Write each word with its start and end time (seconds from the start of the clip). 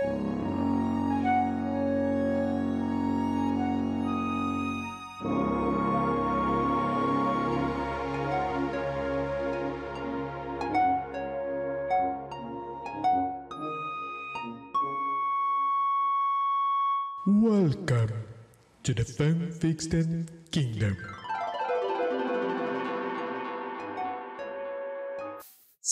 Welcome 0.00 0.30
to 18.84 18.94
the 18.94 19.02
Fanfiction 19.02 20.28
Kingdom. 20.52 21.17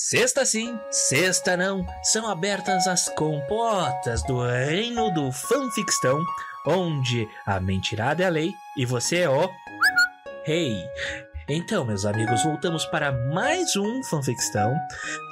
Sexta 0.09 0.47
sim, 0.47 0.79
sexta 0.89 1.57
não, 1.57 1.85
são 2.01 2.31
abertas 2.31 2.87
as 2.87 3.09
compotas 3.09 4.23
do 4.23 4.41
reino 4.41 5.13
do 5.13 5.33
fanfictão, 5.33 6.23
onde 6.65 7.29
a 7.45 7.59
mentirada 7.59 8.23
é 8.23 8.27
a 8.27 8.29
lei 8.29 8.53
e 8.79 8.87
você 8.87 9.23
é 9.23 9.29
o 9.29 9.51
rei. 10.45 10.77
Então, 11.49 11.85
meus 11.85 12.07
amigos, 12.07 12.45
voltamos 12.45 12.85
para 12.85 13.11
mais 13.11 13.75
um 13.75 14.01
fanfictão. 14.05 14.73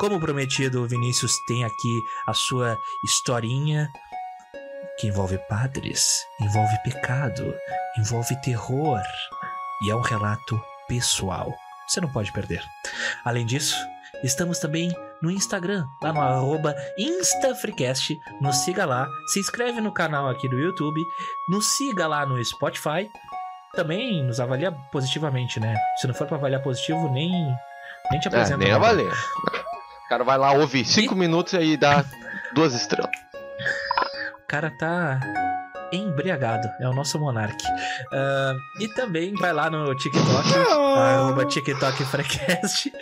Como 0.00 0.18
prometido, 0.18 0.82
o 0.82 0.88
Vinícius 0.88 1.36
tem 1.46 1.64
aqui 1.64 2.00
a 2.26 2.34
sua 2.34 2.76
historinha 3.04 3.88
que 4.98 5.06
envolve 5.06 5.38
padres, 5.48 6.04
envolve 6.40 6.76
pecado, 6.82 7.54
envolve 7.96 8.34
terror 8.40 9.00
e 9.84 9.90
é 9.90 9.94
um 9.94 10.02
relato 10.02 10.60
pessoal. 10.88 11.54
Você 11.86 12.00
não 12.00 12.10
pode 12.10 12.32
perder. 12.32 12.60
Além 13.24 13.46
disso, 13.46 13.76
estamos 14.22 14.58
também 14.58 14.90
no 15.22 15.30
Instagram, 15.30 15.84
lá 16.02 16.12
no 16.12 16.20
arroba 16.20 16.74
InstaFreecast. 16.98 18.18
Nos 18.40 18.56
siga 18.58 18.84
lá, 18.84 19.06
se 19.32 19.40
inscreve 19.40 19.80
no 19.80 19.92
canal 19.92 20.28
aqui 20.28 20.48
do 20.48 20.58
YouTube, 20.58 21.00
nos 21.48 21.76
siga 21.76 22.06
lá 22.06 22.24
no 22.26 22.42
Spotify. 22.44 23.08
Também 23.74 24.22
nos 24.24 24.38
avalia 24.38 24.70
positivamente, 24.92 25.58
né? 25.58 25.76
Se 26.00 26.06
não 26.06 26.14
for 26.14 26.26
pra 26.28 26.36
avaliar 26.36 26.62
positivo, 26.62 27.08
nem, 27.10 27.30
nem 28.10 28.20
te 28.20 28.26
É, 28.26 28.28
apresento. 28.28 28.58
nem 28.58 28.68
nada. 28.70 28.84
avalia. 28.86 29.10
O 29.10 30.08
cara 30.08 30.22
vai 30.22 30.38
lá 30.38 30.52
ouvir 30.52 30.84
5 30.84 31.14
minutos 31.16 31.54
e 31.54 31.56
aí 31.56 31.76
dá 31.76 32.04
duas 32.54 32.72
estrelas. 32.74 33.10
O 34.44 34.46
cara 34.46 34.70
tá 34.78 35.18
embriagado, 35.92 36.68
é 36.80 36.88
o 36.88 36.92
nosso 36.92 37.18
monarque. 37.18 37.64
Ah, 38.12 38.54
e 38.80 38.86
também 38.94 39.34
vai 39.34 39.52
lá 39.52 39.68
no 39.70 39.92
TikTok, 39.96 40.48
arroba 40.96 41.44
TikTok 41.46 42.04
Freecast. 42.04 42.92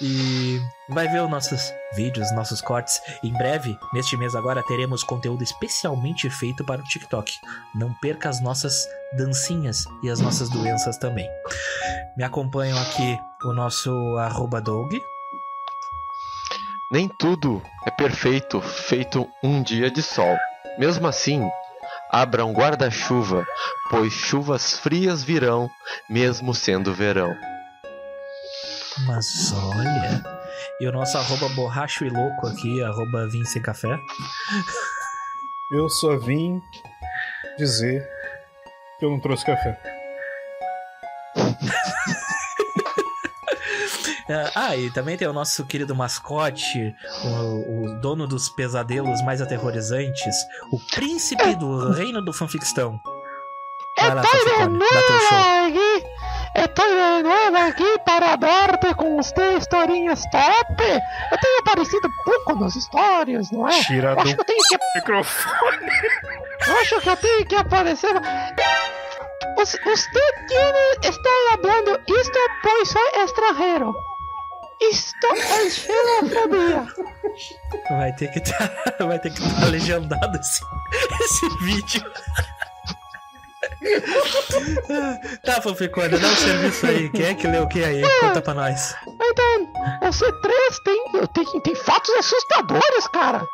E 0.00 0.60
vai 0.88 1.06
ver 1.08 1.22
os 1.22 1.30
nossos 1.30 1.72
vídeos, 1.94 2.32
nossos 2.34 2.60
cortes. 2.60 3.00
Em 3.22 3.32
breve, 3.32 3.78
neste 3.92 4.16
mês 4.16 4.34
agora, 4.34 4.62
teremos 4.64 5.04
conteúdo 5.04 5.42
especialmente 5.42 6.28
feito 6.28 6.64
para 6.64 6.80
o 6.80 6.84
TikTok. 6.84 7.32
Não 7.74 7.94
perca 7.94 8.28
as 8.28 8.40
nossas 8.40 8.86
dancinhas 9.16 9.84
e 10.02 10.10
as 10.10 10.20
nossas 10.20 10.48
doenças 10.48 10.96
também. 10.98 11.28
Me 12.16 12.24
acompanham 12.24 12.78
aqui 12.78 13.18
o 13.44 13.52
nosso 13.52 13.90
arroba 14.18 14.60
Doug. 14.60 14.92
Nem 16.90 17.08
tudo 17.08 17.62
é 17.86 17.90
perfeito, 17.90 18.60
feito 18.60 19.28
um 19.42 19.62
dia 19.62 19.90
de 19.90 20.02
sol. 20.02 20.36
Mesmo 20.78 21.06
assim, 21.06 21.48
abra 22.10 22.44
um 22.44 22.52
guarda-chuva, 22.52 23.46
pois 23.90 24.12
chuvas 24.12 24.78
frias 24.78 25.22
virão, 25.22 25.70
mesmo 26.08 26.52
sendo 26.52 26.92
verão. 26.92 27.34
Mas 29.06 29.52
olha. 29.52 30.22
E 30.80 30.86
o 30.86 30.92
nosso 30.92 31.18
arroba 31.18 31.48
borracho 31.50 32.04
e 32.04 32.10
louco 32.10 32.46
aqui, 32.46 32.82
arroba 32.82 33.26
Vince 33.28 33.60
Café. 33.60 33.98
Eu 35.70 35.88
só 35.88 36.16
vim 36.16 36.60
dizer 37.58 38.08
que 38.98 39.04
eu 39.04 39.10
não 39.10 39.20
trouxe 39.20 39.44
café. 39.44 39.78
É, 44.26 44.50
Ah, 44.54 44.74
e 44.74 44.90
também 44.90 45.18
tem 45.18 45.28
o 45.28 45.34
nosso 45.34 45.66
querido 45.66 45.94
mascote, 45.94 46.94
o, 47.24 47.84
o 47.84 48.00
dono 48.00 48.26
dos 48.26 48.48
pesadelos 48.48 49.20
mais 49.22 49.42
aterrorizantes, 49.42 50.34
o 50.72 50.78
príncipe 50.94 51.54
do 51.56 51.90
reino 51.92 52.22
do 52.22 52.32
fanfictão. 52.32 52.98
Vai 53.98 54.14
lá, 54.14 54.22
Fanficone, 54.22 54.78
dá 54.78 55.02
teu 55.02 55.20
show. 55.20 55.38
Estou 56.54 56.86
de 56.86 57.22
novo 57.24 57.56
aqui 57.56 57.98
para 58.04 58.36
dar-te 58.36 58.94
com 58.94 59.18
os 59.18 59.32
teus 59.32 59.62
historinhas 59.62 60.22
top. 60.30 60.82
Eu 61.32 61.38
tenho 61.38 61.58
aparecido 61.60 62.08
pouco 62.24 62.54
nas 62.60 62.76
histórias, 62.76 63.50
não 63.50 63.68
é? 63.68 63.80
Tira 63.82 64.12
Eu 64.12 64.20
acho 64.20 64.24
do 64.24 64.34
que 64.34 64.40
eu 64.40 64.44
tenho 64.44 64.62
que, 64.68 64.78
microfone. 64.96 65.90
eu 66.68 66.76
acho 66.80 67.00
que 67.00 67.08
eu 67.08 67.16
tenho 67.16 67.46
que 67.46 67.56
aparecer. 67.56 68.14
Tiene, 70.48 70.98
está 71.02 71.30
hablando 71.54 71.98
isto 72.06 72.38
pois 72.62 72.88
soy 72.88 73.24
extranjero. 73.24 73.94
Isto 74.80 75.26
é 75.26 75.70
xenofobia. 75.70 76.86
Vai 77.90 78.12
ter 78.12 78.28
que 78.30 78.40
tá, 78.40 78.70
vai 79.06 79.18
ter 79.18 79.32
que 79.32 79.40
estar 79.42 79.66
legendado 79.66 80.38
esse, 80.38 80.60
esse 81.22 81.48
vídeo. 81.64 82.04
tá, 85.44 85.60
Fanficone, 85.62 86.08
dá 86.18 86.26
um 86.28 86.36
serviço 86.36 86.86
aí. 86.86 87.08
Quem 87.10 87.26
é 87.26 87.34
que 87.34 87.46
leu 87.46 87.64
o 87.64 87.68
que 87.68 87.82
aí? 87.84 88.02
Conta 88.20 88.42
pra 88.42 88.54
nós. 88.54 88.94
Então, 89.06 89.72
o 90.02 90.08
C3 90.08 90.52
tem, 90.84 91.26
tem, 91.44 91.60
tem 91.60 91.74
fatos 91.74 92.14
assustadores, 92.16 93.08
cara. 93.08 93.46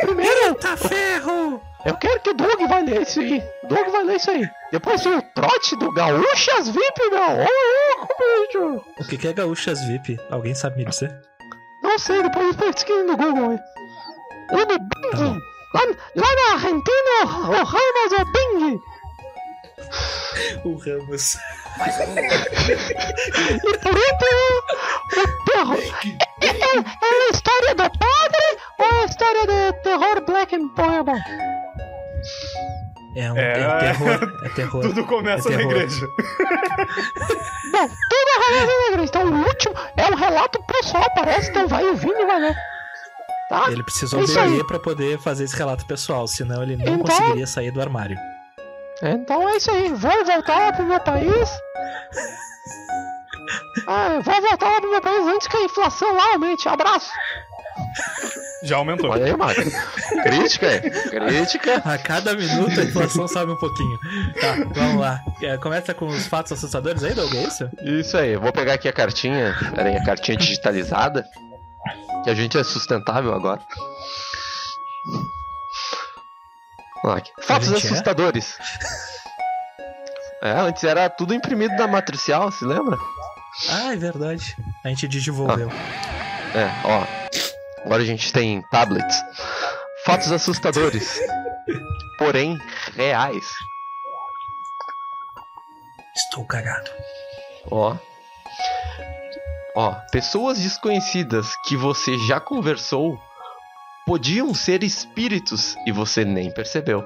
Primeiro, 0.00 0.54
Tá 0.54 0.76
ferro! 0.76 1.60
eu 1.84 1.94
quero 1.96 2.20
que 2.20 2.30
o 2.30 2.34
Doug 2.34 2.60
vai 2.68 2.82
ler 2.84 3.02
isso 3.02 3.20
aí. 3.20 3.42
Doug 3.68 3.88
vai 3.88 4.04
ler 4.04 4.16
isso 4.16 4.30
aí. 4.30 4.48
Depois 4.72 5.02
tem 5.02 5.14
o 5.16 5.22
trote 5.34 5.76
do 5.76 5.92
Gaúchas 5.92 6.68
VIP, 6.68 7.10
meu. 7.10 7.20
Ô, 7.20 7.98
louco, 7.98 8.14
bicho. 8.46 8.84
O 9.00 9.08
que 9.08 9.16
que 9.18 9.28
é 9.28 9.32
Gaúchas 9.32 9.80
VIP? 9.86 10.18
Alguém 10.30 10.54
sabe 10.54 10.76
me 10.78 10.84
dizer? 10.84 11.14
Não 11.82 11.98
sei, 11.98 12.22
depois 12.22 12.56
pesquisa 12.56 13.04
no 13.04 13.16
Google. 13.16 13.58
O 14.52 14.56
do 14.56 14.78
Bing. 14.78 15.38
Lá, 15.74 15.82
lá 16.16 16.26
na 16.34 16.52
Argentina, 16.54 17.24
o 17.24 17.64
Ramos 17.64 18.12
é 18.18 18.24
Bing. 18.24 18.80
O 20.64 20.76
Ramos. 20.76 21.36
E 23.64 23.78
por 23.78 23.94
último, 23.94 24.62
o 25.16 25.44
terror. 25.44 25.78
É, 26.40 26.46
é- 26.46 26.78
é 26.78 27.28
a 27.28 27.30
história 27.32 27.74
do 27.74 27.82
padre 27.98 28.58
ou 28.78 28.86
é 28.86 29.02
a 29.02 29.04
história 29.04 29.46
do 29.46 29.72
terror 29.82 30.24
Black 30.26 30.54
and 30.56 30.68
Boyable? 30.76 31.20
É 33.16 33.32
um 33.32 33.36
É, 33.36 33.52
é 33.52 33.92
terror. 33.92 34.32
É 34.44 34.48
terror. 34.50 34.82
Tudo 34.88 35.04
começa 35.04 35.48
É 35.48 35.52
na 35.52 35.58
terror. 35.58 35.72
igreja. 35.72 36.06
Bom, 37.72 37.86
tudo 37.86 38.28
é 38.28 38.48
relato 38.48 38.66
da 38.66 38.88
igreja. 38.92 39.04
Então, 39.08 39.26
o 39.32 39.44
último 39.46 39.74
é 39.96 40.06
um 40.06 40.14
relato 40.14 40.62
pessoal, 40.64 41.04
parece. 41.14 41.50
Então, 41.50 41.68
vai 41.68 41.84
ouvindo 41.84 42.18
e 42.20 42.26
vai 42.26 42.40
ler. 42.40 42.56
Tá? 43.48 43.70
Ele 43.70 43.82
precisou 43.82 44.22
É 44.22 44.26
beber 44.26 44.64
pra 44.66 44.78
poder 44.78 45.18
fazer 45.18 45.44
esse 45.44 45.56
relato 45.56 45.86
pessoal, 45.86 46.26
senão 46.28 46.62
ele 46.62 46.76
não 46.76 46.84
Então- 46.94 46.98
conseguiria 47.06 47.46
sair 47.46 47.70
do 47.70 47.80
armário. 47.80 48.16
Então 49.02 49.48
é 49.48 49.56
isso 49.56 49.70
aí. 49.70 49.88
Vou 49.92 50.24
voltar 50.24 50.76
pro 50.76 50.86
meu 50.86 51.00
país. 51.00 51.50
Ah, 53.86 54.20
vou 54.22 54.40
voltar 54.42 54.68
lá 54.68 54.80
pro 54.80 54.90
meu 54.90 55.00
país 55.00 55.26
antes 55.26 55.48
que 55.48 55.56
a 55.56 55.64
inflação 55.64 56.12
lá 56.14 56.32
aumente. 56.34 56.68
Abraço. 56.68 57.10
Já 58.62 58.76
aumentou. 58.76 59.10
Olha 59.10 59.24
aí, 59.24 59.36
Marco. 59.36 59.62
Crítica, 60.22 60.66
é? 60.66 60.80
Crítica. 61.08 61.76
A 61.84 61.96
cada 61.96 62.34
minuto 62.34 62.78
a 62.78 62.84
inflação 62.84 63.26
sobe 63.28 63.52
um 63.52 63.56
pouquinho. 63.56 63.98
Tá, 64.40 64.56
vamos 64.74 65.00
lá. 65.00 65.20
É, 65.40 65.56
começa 65.56 65.94
com 65.94 66.06
os 66.06 66.26
fatos 66.26 66.52
assustadores 66.52 67.02
aí, 67.04 67.14
Doug, 67.14 67.32
é 67.34 67.44
isso? 67.44 67.70
Isso 67.82 68.16
aí, 68.16 68.32
eu 68.32 68.40
vou 68.40 68.52
pegar 68.52 68.74
aqui 68.74 68.88
a 68.88 68.92
cartinha. 68.92 69.56
Pera 69.74 69.88
aí, 69.88 69.96
a 69.96 70.04
cartinha 70.04 70.36
digitalizada. 70.36 71.24
Que 72.24 72.30
a 72.30 72.34
gente 72.34 72.58
é 72.58 72.64
sustentável 72.64 73.32
agora. 73.32 73.60
Vamos 77.02 77.14
lá 77.14 77.16
aqui. 77.18 77.32
Fatos 77.42 77.72
é? 77.72 77.76
assustadores. 77.76 78.58
É, 80.42 80.52
antes 80.52 80.84
era 80.84 81.10
tudo 81.10 81.34
imprimido 81.34 81.74
na 81.76 81.86
matricial, 81.86 82.50
se 82.52 82.64
lembra? 82.64 82.96
Ah, 83.68 83.92
é 83.92 83.96
verdade. 83.96 84.56
A 84.84 84.88
gente 84.88 85.08
desenvolveu. 85.08 85.68
É, 86.54 86.70
ó. 86.84 87.04
Agora 87.84 88.02
a 88.02 88.06
gente 88.06 88.32
tem 88.32 88.62
tablets. 88.70 89.16
Fatos 90.04 90.30
assustadores. 90.30 91.20
Porém, 92.18 92.58
reais. 92.94 93.46
Estou 96.16 96.44
cagado. 96.44 96.90
Ó. 97.70 97.96
Ó, 99.74 99.94
pessoas 100.10 100.58
desconhecidas 100.58 101.54
que 101.64 101.76
você 101.76 102.18
já 102.26 102.40
conversou 102.40 103.18
podiam 104.08 104.54
ser 104.54 104.82
espíritos 104.82 105.76
e 105.86 105.92
você 105.92 106.24
nem 106.24 106.50
percebeu. 106.50 107.04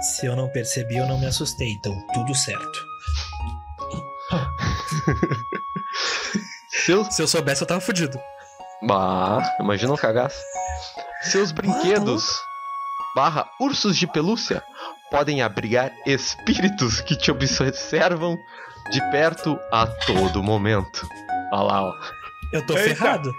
Se 0.00 0.24
eu 0.24 0.34
não 0.34 0.48
percebi, 0.48 0.96
eu 0.96 1.06
não 1.06 1.20
me 1.20 1.26
assustei, 1.26 1.72
então 1.72 1.94
tudo 2.14 2.34
certo. 2.34 2.86
Seus. 6.70 7.14
Se 7.14 7.20
eu 7.20 7.28
soubesse, 7.28 7.62
eu 7.62 7.66
tava 7.66 7.82
fudido. 7.82 8.18
Ah, 8.90 9.56
imagina 9.60 9.92
um 9.92 9.96
cagaço. 9.96 10.40
Seus 11.20 11.52
brinquedos 11.52 12.40
barra 13.14 13.46
ursos 13.60 13.98
de 13.98 14.06
pelúcia 14.06 14.62
podem 15.10 15.42
abrigar 15.42 15.92
espíritos 16.06 17.02
que 17.02 17.14
te 17.14 17.30
observam 17.30 18.38
de 18.90 19.02
perto 19.10 19.58
a 19.70 19.86
todo 19.86 20.42
momento. 20.42 21.06
Olha 21.52 21.62
lá, 21.62 21.82
ó. 21.82 21.92
Eu 22.54 22.66
tô 22.66 22.74
Eita. 22.74 22.94
ferrado. 22.94 23.30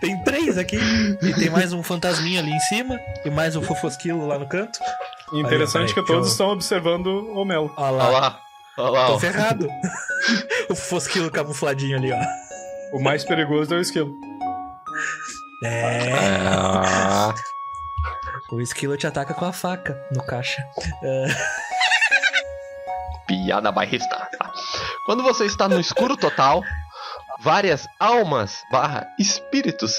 Tem 0.00 0.22
três 0.24 0.58
aqui. 0.58 0.78
E 1.22 1.32
tem 1.34 1.50
mais 1.50 1.72
um 1.72 1.82
fantasminha 1.82 2.40
ali 2.40 2.50
em 2.50 2.60
cima. 2.60 2.98
E 3.24 3.30
mais 3.30 3.54
um 3.56 3.62
fofosquilo 3.62 4.26
lá 4.26 4.38
no 4.38 4.48
canto. 4.48 4.78
Interessante 5.32 5.88
Aí, 5.88 5.94
que 5.94 6.02
todos 6.06 6.26
eu- 6.26 6.32
estão 6.32 6.48
observando 6.48 7.06
o 7.06 7.44
Melo. 7.44 7.72
Olha 7.76 7.90
lá. 7.90 8.04
Olha 8.08 8.18
lá. 8.20 8.40
Olha 8.78 8.90
lá, 8.90 9.06
Tô 9.06 9.14
ó. 9.14 9.18
ferrado. 9.18 9.68
o 10.70 10.74
fosquilo 10.74 11.30
camufladinho 11.30 11.96
ali, 11.98 12.10
ó. 12.12 12.96
O 12.96 13.02
mais 13.02 13.24
perigoso 13.24 13.74
é 13.74 13.78
o 13.78 13.80
esquilo. 13.80 14.12
É. 15.64 16.12
Ah, 16.48 17.34
O 18.50 18.60
esquilo 18.60 18.96
te 18.96 19.06
ataca 19.06 19.34
com 19.34 19.44
a 19.44 19.52
faca 19.52 19.96
no 20.10 20.24
caixa. 20.26 20.62
É, 21.02 21.26
piada 23.26 23.70
bairrista. 23.70 24.28
Quando 25.06 25.22
você 25.22 25.44
está 25.44 25.68
no 25.68 25.78
escuro 25.78 26.16
total, 26.16 26.62
várias 27.42 27.86
almas 27.98 28.62
barra 28.70 29.06
espíritos 29.18 29.94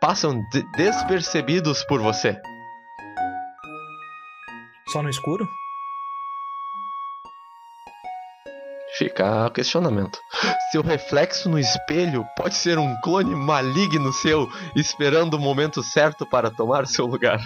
passam 0.00 0.40
de- 0.50 0.62
despercebidos 0.76 1.82
por 1.84 2.00
você. 2.00 2.38
Só 4.88 5.02
no 5.02 5.10
escuro? 5.10 5.48
Fica 8.98 9.50
questionamento. 9.50 10.18
Seu 10.72 10.80
reflexo 10.80 11.50
no 11.50 11.58
espelho 11.58 12.24
pode 12.36 12.54
ser 12.54 12.78
um 12.78 12.98
clone 13.02 13.34
maligno 13.34 14.10
seu, 14.12 14.48
esperando 14.74 15.34
o 15.34 15.38
momento 15.40 15.82
certo 15.82 16.24
para 16.24 16.50
tomar 16.50 16.86
seu 16.86 17.04
lugar. 17.04 17.40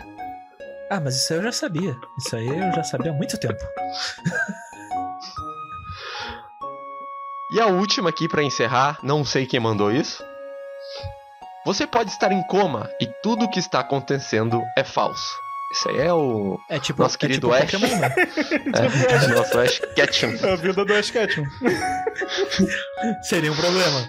Ah, 0.90 1.00
mas 1.00 1.16
isso 1.16 1.32
aí 1.32 1.38
eu 1.38 1.42
já 1.44 1.52
sabia. 1.52 1.96
Isso 2.18 2.36
aí 2.36 2.46
eu 2.46 2.72
já 2.72 2.84
sabia 2.84 3.10
há 3.10 3.14
muito 3.14 3.38
tempo. 3.38 3.60
E 7.52 7.60
a 7.60 7.66
última 7.66 8.10
aqui 8.10 8.28
para 8.28 8.42
encerrar, 8.42 8.98
não 9.02 9.24
sei 9.24 9.46
quem 9.46 9.58
mandou 9.60 9.90
isso. 9.90 10.22
Você 11.66 11.86
pode 11.86 12.10
estar 12.10 12.32
em 12.32 12.42
coma 12.46 12.88
e 13.00 13.06
tudo 13.22 13.44
o 13.44 13.50
que 13.50 13.58
está 13.58 13.80
acontecendo 13.80 14.62
é 14.78 14.84
falso. 14.84 15.28
Esse 15.72 15.88
aí 15.90 16.00
é 16.00 16.12
o 16.12 16.58
É 16.68 16.78
tipo, 16.80 17.02
Nosso 17.02 17.16
é 17.16 17.18
querido 17.18 17.48
tipo 17.48 17.62
Ash. 17.62 17.70
Pokémon, 17.70 17.96
né? 17.98 18.14
é, 18.74 19.28
nosso 19.28 19.58
Ash 19.60 19.80
Ketchum. 19.94 20.32
É 20.42 20.52
a 20.52 20.56
vida 20.56 20.84
do 20.84 20.94
Ash 20.94 21.10
Ketchum. 21.10 21.44
Seria 23.22 23.52
um 23.52 23.56
problema. 23.56 24.06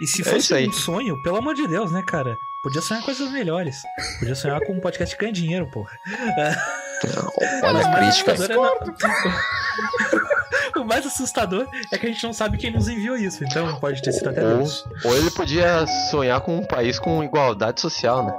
E 0.00 0.06
se 0.06 0.22
É 0.22 0.24
fosse 0.24 0.38
isso 0.38 0.54
aí. 0.54 0.68
um 0.68 0.72
sonho, 0.72 1.20
pelo 1.22 1.36
amor 1.38 1.54
de 1.54 1.66
Deus, 1.66 1.90
né, 1.92 2.02
cara? 2.06 2.36
Podia 2.62 2.80
sonhar 2.80 3.02
coisas 3.02 3.30
melhores. 3.30 3.76
Podia 4.18 4.34
sonhar 4.34 4.60
com 4.60 4.72
um 4.74 4.80
podcast 4.80 5.14
que 5.14 5.20
ganha 5.22 5.32
dinheiro, 5.32 5.70
porra. 5.70 5.92
Olha 7.62 7.86
a 7.86 7.96
crítica. 7.96 8.32
é- 8.32 8.36
o 10.76 10.84
mais 10.84 11.06
assustador 11.06 11.66
é 11.92 11.98
que 11.98 12.06
a 12.06 12.08
gente 12.08 12.22
não 12.24 12.32
sabe 12.32 12.58
quem 12.58 12.70
nos 12.70 12.88
enviou 12.88 13.16
isso. 13.16 13.44
Então 13.44 13.78
pode 13.80 14.02
ter 14.02 14.12
sido 14.12 14.28
até 14.30 14.42
Ou, 14.42 14.56
Deus. 14.58 14.84
ou 15.04 15.16
ele 15.16 15.30
podia 15.30 15.86
sonhar 16.10 16.40
com 16.40 16.56
um 16.56 16.64
país 16.64 16.98
com 16.98 17.22
igualdade 17.22 17.80
social, 17.80 18.24
né? 18.24 18.34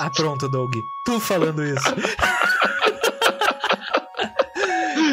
Ah, 0.00 0.10
pronto, 0.10 0.48
Doug. 0.48 0.72
Tu 1.04 1.20
falando 1.20 1.64
isso. 1.64 1.94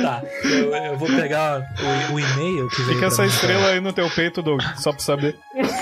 tá, 0.01 0.22
eu, 0.44 0.75
eu 0.75 0.98
vou 0.98 1.07
pegar 1.07 1.62
o, 2.10 2.13
o 2.13 2.19
e-mail 2.19 2.69
que 2.69 2.83
Fica 2.83 3.07
essa 3.07 3.25
estrela 3.25 3.69
aí 3.69 3.80
no 3.80 3.92
teu 3.94 4.10
peito, 4.12 4.42
Doug, 4.44 4.62
só 4.77 4.92
pra 4.92 5.01
saber. 5.01 5.39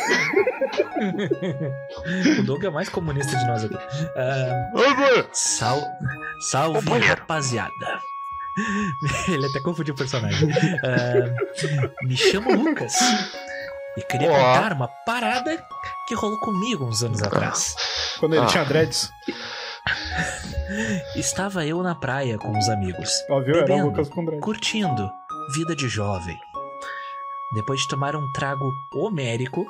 O 2.40 2.44
Doug 2.44 2.64
é 2.64 2.70
o 2.70 2.74
mais 2.74 2.90
comunista 2.90 3.38
de 3.38 3.46
nós 3.46 3.66
aqui. 3.66 3.78
Sal... 5.34 5.82
Salve, 6.40 7.00
rapaziada. 7.00 7.93
Ele 9.30 9.46
até 9.46 9.60
confundiu 9.62 9.94
o 9.94 9.98
personagem. 9.98 10.50
Ah, 10.84 12.04
me 12.04 12.16
chamo 12.16 12.54
Lucas. 12.56 12.94
E 13.98 14.02
queria 14.04 14.30
contar 14.30 14.74
uma 14.74 14.88
parada 14.88 15.64
que 16.08 16.16
rolou 16.16 16.40
comigo 16.40 16.86
uns 16.86 17.04
anos 17.04 17.22
atrás. 17.22 17.76
Quando 18.20 18.34
ele 18.36 18.44
Ah. 18.44 18.48
tinha 18.48 18.64
dreads. 18.66 19.10
Estava 21.16 21.66
eu 21.66 21.82
na 21.84 21.94
praia 21.94 22.38
com 22.38 22.58
os 22.58 22.70
amigos, 22.70 23.12
Ó, 23.30 23.40
viu? 23.42 23.56
Era 23.56 23.64
o 23.66 23.68
Bebendo. 23.68 23.86
Lucas 23.90 24.10
com 24.10 24.24
dreads. 24.26 24.44
curtindo 24.44 25.10
vida 25.54 25.76
de 25.76 25.88
jovem. 25.88 26.38
Depois 27.54 27.82
de 27.82 27.88
tomar 27.88 28.16
um 28.16 28.32
trago 28.32 28.72
homérico, 28.96 29.66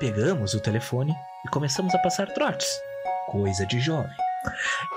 pegamos 0.00 0.54
o 0.54 0.60
telefone 0.62 1.12
e 1.44 1.48
começamos 1.50 1.94
a 1.94 1.98
passar 1.98 2.26
trotes. 2.32 2.68
Coisa 3.30 3.66
de 3.66 3.78
jovem. 3.80 4.10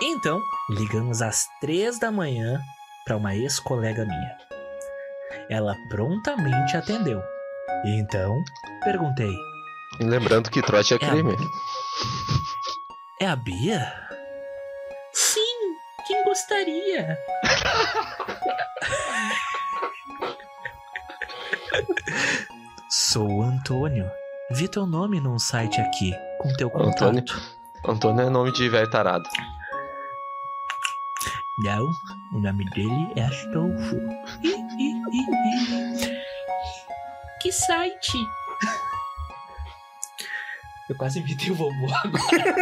Então, 0.01 0.39
ligamos 0.69 1.22
às 1.22 1.45
três 1.60 2.00
da 2.00 2.10
manhã 2.12 2.62
para 3.06 3.18
uma 3.18 3.36
ex-colega 3.36 4.06
minha. 4.06 4.38
Ela 5.50 5.75
prontamente 5.89 6.77
atendeu. 6.77 7.21
E 7.86 8.00
então, 8.00 8.44
perguntei: 8.83 9.31
lembrando 10.00 10.50
que 10.50 10.62
trote 10.62 10.94
é 10.94 11.00
crime. 11.00 11.36
É 13.19 13.27
a 13.27 13.36
Bia? 13.36 13.94
Sim, 15.13 15.75
quem 16.07 16.24
gostaria? 16.24 17.18
Sou 22.89 23.30
o 23.30 23.42
Antônio. 23.44 24.09
Vi 24.51 24.68
teu 24.68 24.86
nome 24.86 25.19
num 25.19 25.39
site 25.39 25.80
aqui, 25.80 26.13
com 26.39 26.54
teu 26.54 26.69
contato. 26.69 27.04
Antônio? 27.06 27.24
Antônio 27.86 28.25
é 28.25 28.30
nome 28.30 28.51
de 28.51 28.68
velho 28.69 28.89
tarado. 28.89 29.24
Não, 31.63 31.92
o 32.34 32.40
nome 32.40 32.66
dele 32.72 33.13
é 33.16 33.22
Astolfo. 33.22 33.96
Ih, 34.42 34.56
ih, 34.80 35.02
ih, 35.13 35.28
ih. 36.06 36.22
Que 37.40 37.52
site? 37.52 38.18
Eu 40.90 40.96
quase 40.98 41.19
imitei 41.19 41.52
o 41.52 41.56
vovô 41.56 41.88
agora. 42.04 42.56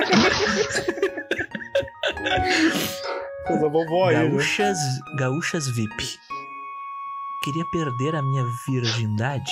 Vovó 3.71 4.09
aí, 4.09 4.15
né? 4.17 4.27
Gaúchas, 4.29 4.77
gaúchas 5.17 5.67
VIP. 5.75 6.19
Queria 7.43 7.65
perder 7.71 8.15
a 8.15 8.21
minha 8.21 8.43
virgindade. 8.67 9.51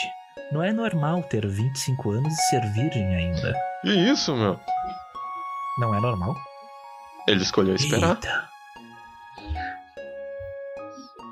Não 0.52 0.62
é 0.62 0.74
normal 0.74 1.24
ter 1.24 1.48
25 1.48 2.12
anos 2.12 2.34
e 2.34 2.42
ser 2.50 2.62
virgem 2.74 3.16
ainda. 3.16 3.54
Que 3.82 3.94
isso, 4.12 4.36
meu? 4.36 4.60
Não 5.80 5.96
é 5.96 6.02
normal? 6.02 6.36
Ele 7.28 7.42
escolheu 7.42 7.76
esperar. 7.76 8.16
Eita. 8.16 8.57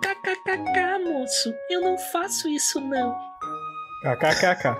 KKKK, 0.01 1.03
moço. 1.03 1.53
Eu 1.69 1.81
não 1.81 1.97
faço 1.97 2.47
isso, 2.47 2.79
não. 2.81 3.15
KKKK. 4.03 4.77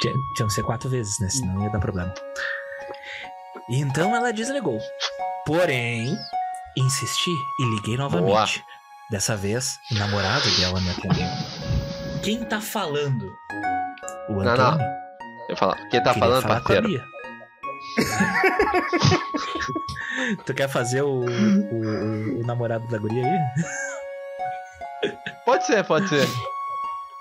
Tinha, 0.00 0.14
tinham 0.36 0.48
que 0.48 0.54
ser 0.54 0.62
quatro 0.62 0.88
vezes, 0.88 1.18
né? 1.20 1.28
Senão 1.28 1.62
ia 1.62 1.70
dar 1.70 1.78
problema. 1.80 2.12
E 3.68 3.80
Então 3.80 4.14
ela 4.14 4.32
desligou. 4.32 4.78
Porém, 5.46 6.16
insisti 6.76 7.30
e 7.60 7.64
liguei 7.76 7.96
novamente. 7.96 8.64
Dessa 9.10 9.36
vez, 9.36 9.78
o 9.90 9.94
namorado 9.94 10.48
dela 10.58 10.80
me 10.80 10.90
atendeu. 10.90 11.26
Quem 12.22 12.44
tá 12.44 12.60
falando? 12.60 13.26
O 14.28 14.34
Não, 14.34 14.52
Antônio? 14.52 14.78
não. 14.78 15.02
Eu 15.48 15.56
falo, 15.56 15.74
quem 15.90 16.02
tá 16.02 16.14
Queria 16.14 16.14
falando, 16.14 16.42
falar 16.42 16.60
com 16.60 16.72
a 16.72 16.76
parceiro? 16.80 17.11
Tu 20.46 20.54
quer 20.54 20.68
fazer 20.68 21.02
o, 21.02 21.24
o, 21.24 22.40
o- 22.40 22.46
namorado 22.46 22.86
da 22.88 22.98
guria 22.98 23.24
aí? 23.24 23.38
Pode 25.44 25.66
ser, 25.66 25.84
pode 25.84 26.08
ser. 26.08 26.26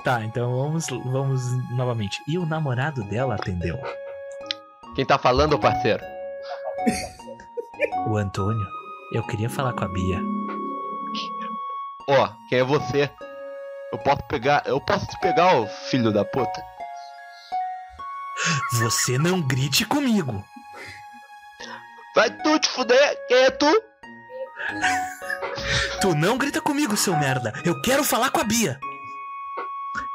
Tá, 0.04 0.24
então 0.24 0.56
vamos, 0.56 0.86
vamos 1.06 1.42
novamente. 1.76 2.18
E 2.28 2.38
o 2.38 2.46
namorado 2.46 3.04
dela 3.06 3.36
atendeu. 3.36 3.78
Quem 4.96 5.06
tá 5.06 5.18
falando, 5.18 5.58
parceiro? 5.60 6.04
O 8.08 8.18
Antônio. 8.18 8.66
Eu 9.14 9.26
queria 9.28 9.50
falar 9.50 9.74
com 9.74 9.86
a 9.86 9.88
Bia. 9.88 10.22
Ó, 12.10 12.30
quem 12.50 12.60
é 12.60 12.64
você? 12.64 13.10
Eu 13.92 13.98
posso 14.00 14.24
pegar. 14.28 14.64
Eu 14.66 14.80
posso 14.82 15.06
te 15.08 15.20
pegar, 15.20 15.56
ô 15.58 15.68
filho 15.90 16.12
da 16.12 16.26
puta. 16.26 16.64
Você 18.80 19.18
não 19.18 19.42
grite 19.42 19.86
comigo. 19.86 20.44
Vai 22.16 22.30
tu 22.44 22.60
te 22.60 22.70
fuder, 22.70 23.28
quem 23.28 23.38
é 23.46 23.52
tu? 23.52 23.72
Tu 26.02 26.16
não 26.16 26.38
grita 26.38 26.62
comigo, 26.62 26.98
seu 26.98 27.16
merda. 27.18 27.54
Eu 27.64 27.82
quero 27.82 28.04
falar 28.04 28.30
com 28.32 28.42
a 28.42 28.44
Bia. 28.44 28.80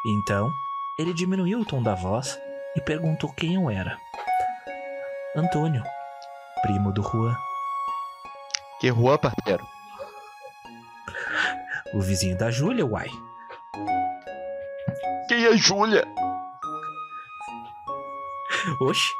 Então, 0.04 0.52
ele 0.98 1.12
diminuiu 1.14 1.60
o 1.60 1.64
tom 1.64 1.82
da 1.82 1.94
voz 1.94 2.38
e 2.76 2.80
perguntou 2.80 3.32
quem 3.32 3.54
eu 3.54 3.70
era. 3.70 3.98
Antônio, 5.36 5.82
primo 6.62 6.92
do 6.92 7.02
Juan, 7.02 7.36
Que 8.80 8.88
rua, 8.88 9.18
parceiro? 9.18 9.64
o 11.94 12.00
vizinho 12.02 12.36
da 12.36 12.50
Júlia, 12.50 12.84
uai. 12.84 13.08
Quem 15.28 15.44
é 15.46 15.56
Júlia? 15.56 16.04
Oxe, 18.80 19.12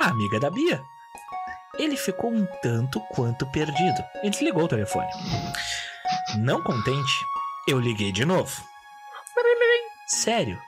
a 0.00 0.08
amiga 0.08 0.38
da 0.40 0.50
Bia. 0.50 0.82
Ele 1.78 1.96
ficou 1.96 2.32
um 2.32 2.46
tanto 2.62 3.00
quanto 3.08 3.50
perdido. 3.50 4.04
Ele 4.22 4.30
desligou 4.30 4.64
o 4.64 4.68
telefone. 4.68 5.08
Não 6.38 6.62
contente, 6.62 7.12
eu 7.66 7.80
liguei 7.80 8.12
de 8.12 8.24
novo. 8.24 8.62
Sério? 10.06 10.60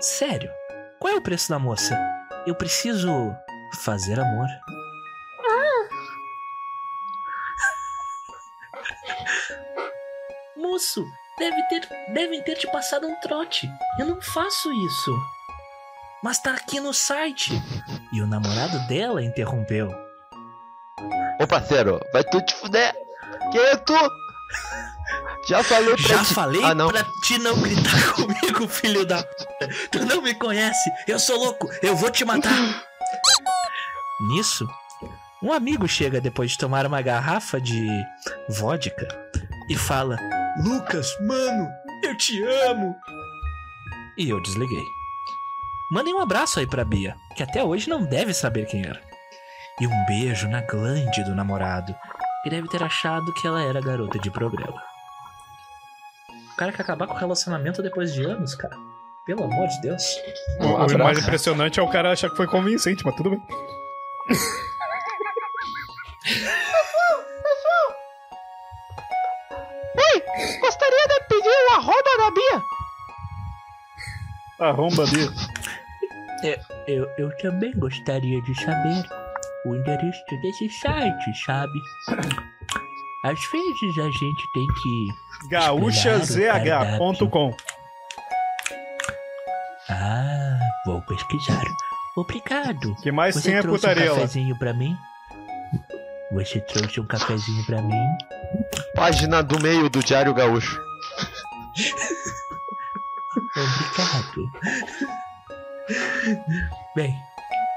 Sério? 0.00 0.50
Qual 0.98 1.14
é 1.14 1.16
o 1.16 1.22
preço 1.22 1.48
da 1.48 1.58
moça? 1.58 1.98
Eu 2.46 2.54
preciso 2.54 3.34
fazer 3.82 4.20
amor. 4.20 4.46
Moço, 10.56 11.04
deve 11.38 11.62
ter, 11.68 11.88
devem 12.12 12.42
ter 12.42 12.56
te 12.56 12.70
passado 12.70 13.06
um 13.06 13.18
trote. 13.20 13.68
Eu 13.98 14.06
não 14.06 14.20
faço 14.20 14.70
isso. 14.72 15.10
Mas 16.22 16.38
tá 16.38 16.52
aqui 16.52 16.78
no 16.80 16.92
site. 16.92 17.50
E 18.12 18.20
o 18.20 18.26
namorado 18.26 18.78
dela 18.86 19.22
interrompeu. 19.22 20.09
Ô 21.40 21.46
parceiro, 21.46 22.00
vai 22.12 22.22
tu 22.24 22.40
te 22.44 22.54
fuder. 22.54 22.92
Quem 23.52 23.60
é 23.60 23.76
tu? 23.76 23.94
Já 25.48 25.62
falei 25.64 25.94
pra 25.96 26.08
Já 26.08 26.24
ti. 26.24 26.34
falei 26.34 26.62
Ah, 26.64 26.74
não. 26.74 26.88
pra 26.88 27.04
te 27.24 27.38
não 27.38 27.58
gritar 27.60 28.12
comigo, 28.12 28.68
filho 28.68 29.06
da. 29.06 29.22
puta. 29.22 29.68
Tu 29.90 30.04
não 30.04 30.20
me 30.20 30.34
conhece. 30.34 30.90
Eu 31.08 31.18
sou 31.18 31.38
louco. 31.38 31.68
Eu 31.82 31.96
vou 31.96 32.10
te 32.10 32.24
matar. 32.24 32.52
Nisso, 34.28 34.68
um 35.42 35.50
amigo 35.52 35.88
chega 35.88 36.20
depois 36.20 36.50
de 36.50 36.58
tomar 36.58 36.84
uma 36.86 37.00
garrafa 37.00 37.58
de 37.60 37.88
vodka 38.50 39.08
e 39.70 39.76
fala: 39.76 40.16
Lucas, 40.62 41.08
mano, 41.20 41.68
eu 42.04 42.16
te 42.18 42.42
amo. 42.68 42.94
E 44.18 44.28
eu 44.28 44.42
desliguei. 44.42 44.84
Mandem 45.90 46.12
um 46.14 46.20
abraço 46.20 46.60
aí 46.60 46.66
pra 46.66 46.84
Bia, 46.84 47.16
que 47.34 47.42
até 47.42 47.64
hoje 47.64 47.88
não 47.88 48.04
deve 48.04 48.34
saber 48.34 48.66
quem 48.66 48.84
era. 48.84 49.00
E 49.80 49.86
um 49.86 50.04
beijo 50.04 50.46
na 50.46 50.60
glande 50.60 51.24
do 51.24 51.34
namorado, 51.34 51.96
que 52.42 52.50
deve 52.50 52.68
ter 52.68 52.82
achado 52.82 53.32
que 53.32 53.46
ela 53.46 53.62
era 53.62 53.80
garota 53.80 54.18
de 54.18 54.30
programa. 54.30 54.82
O 56.52 56.56
cara 56.56 56.70
quer 56.70 56.82
acabar 56.82 57.06
com 57.06 57.14
o 57.14 57.18
relacionamento 57.18 57.82
depois 57.82 58.12
de 58.12 58.22
anos, 58.22 58.54
cara. 58.54 58.76
Pelo 59.24 59.44
amor 59.44 59.68
de 59.68 59.80
Deus. 59.80 60.02
O, 60.58 60.66
o 60.66 60.98
mais 60.98 61.18
impressionante 61.18 61.80
é 61.80 61.82
o 61.82 61.88
cara 61.88 62.12
achar 62.12 62.28
que 62.28 62.36
foi 62.36 62.46
convincente, 62.46 63.02
mas 63.04 63.14
tudo 63.14 63.30
bem. 63.30 63.42
Ei, 70.12 70.58
gostaria 70.60 71.06
de 71.08 71.20
pedir 71.28 71.48
o 71.48 71.74
arroba 71.74 72.16
da 72.18 72.30
Bia. 72.30 72.62
Arromba 74.60 75.04
ali. 75.04 75.30
Eu, 76.86 77.08
eu 77.18 77.36
também 77.38 77.72
gostaria 77.78 78.42
de 78.42 78.54
saber 78.62 79.19
o 79.66 79.74
endereço 79.74 80.20
desse 80.42 80.70
site, 80.80 81.44
sabe? 81.44 81.78
Às 83.24 83.38
vezes 83.52 83.98
a 83.98 84.10
gente 84.10 84.52
tem 84.54 84.66
que. 84.82 85.08
gaúchazh.com 85.48 87.54
Ah, 89.88 90.58
vou 90.86 91.00
pesquisar. 91.02 91.62
Obrigado. 92.16 92.94
que 92.96 93.12
mais 93.12 93.34
Você 93.34 93.50
tem 93.50 93.58
é 93.58 93.62
trouxe 93.62 93.86
um 93.86 93.94
cafezinho 93.94 94.58
pra 94.58 94.72
mim? 94.72 94.96
Você 96.32 96.60
trouxe 96.60 97.00
um 97.00 97.06
cafezinho 97.06 97.64
pra 97.66 97.82
mim? 97.82 98.04
Página 98.94 99.42
do 99.42 99.60
meio 99.60 99.88
do 99.88 100.02
Diário 100.02 100.34
Gaúcho. 100.34 100.80
Obrigado. 103.56 104.50
Bem, 106.94 107.16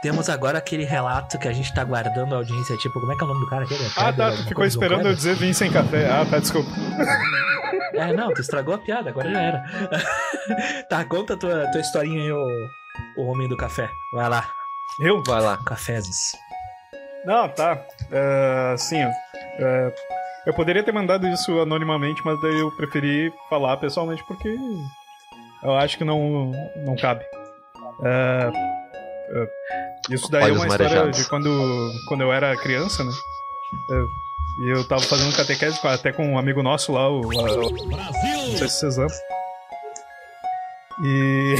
temos 0.03 0.29
agora 0.29 0.57
aquele 0.57 0.83
relato 0.83 1.39
que 1.39 1.47
a 1.47 1.53
gente 1.53 1.73
tá 1.73 1.81
guardando 1.81 2.35
a 2.35 2.37
audiência. 2.39 2.75
Tipo, 2.75 2.99
como 2.99 3.13
é 3.13 3.15
que 3.15 3.23
é 3.23 3.25
o 3.25 3.29
nome 3.29 3.39
do 3.39 3.49
cara? 3.49 3.63
Aquele? 3.63 3.85
Ah, 3.95 4.11
tá. 4.11 4.31
Tu 4.31 4.47
ficou 4.49 4.65
esperando 4.65 5.07
eu 5.07 5.15
dizer 5.15 5.33
vim 5.35 5.53
sem 5.53 5.71
café. 5.71 6.09
Ah, 6.09 6.25
tá, 6.29 6.39
desculpa. 6.39 6.69
É, 7.93 8.11
não, 8.11 8.33
tu 8.33 8.41
estragou 8.41 8.75
a 8.75 8.77
piada, 8.77 9.09
agora 9.09 9.31
já 9.31 9.41
era. 9.41 9.63
tá, 10.89 11.05
conta 11.05 11.35
a 11.35 11.37
tua, 11.37 11.71
tua 11.71 11.79
historinha 11.79 12.21
aí, 12.21 12.31
o, 12.31 12.45
o 13.17 13.27
homem 13.27 13.47
do 13.47 13.55
café. 13.55 13.89
Vai 14.11 14.27
lá, 14.27 14.45
Eu? 14.99 15.23
Vai 15.23 15.41
lá. 15.41 15.57
cafezes. 15.65 16.33
Não, 17.25 17.47
tá. 17.47 17.81
É, 18.11 18.71
assim, 18.73 19.01
ó. 19.01 19.09
É, 19.59 19.95
eu 20.47 20.53
poderia 20.53 20.83
ter 20.83 20.91
mandado 20.91 21.25
isso 21.29 21.61
anonimamente, 21.61 22.21
mas 22.25 22.41
daí 22.41 22.59
eu 22.59 22.69
preferi 22.75 23.31
falar 23.49 23.77
pessoalmente 23.77 24.21
porque 24.27 24.53
eu 25.63 25.75
acho 25.75 25.97
que 25.97 26.03
não, 26.03 26.51
não 26.85 26.97
cabe. 26.97 27.23
É, 28.03 28.51
isso 30.09 30.29
daí 30.29 30.43
Olhos 30.43 30.57
é 30.57 30.59
uma 30.59 30.67
história 30.67 30.85
marejados. 30.89 31.17
de 31.17 31.29
quando, 31.29 31.91
quando 32.07 32.21
eu 32.21 32.31
era 32.33 32.55
criança, 32.57 33.03
né? 33.03 33.11
É, 33.89 34.03
e 34.65 34.69
eu 34.69 34.83
tava 34.87 35.01
fazendo 35.01 35.35
catequese 35.35 35.79
com- 35.81 35.87
até 35.87 36.11
com 36.11 36.27
um 36.27 36.37
amigo 36.37 36.61
nosso 36.61 36.91
lá, 36.91 37.09
o. 37.09 37.21
a- 37.31 37.55
Não 37.55 38.57
sei 38.57 38.67
se 38.69 38.79
vocês 38.79 38.97
lembram. 38.97 39.17
E. 41.03 41.55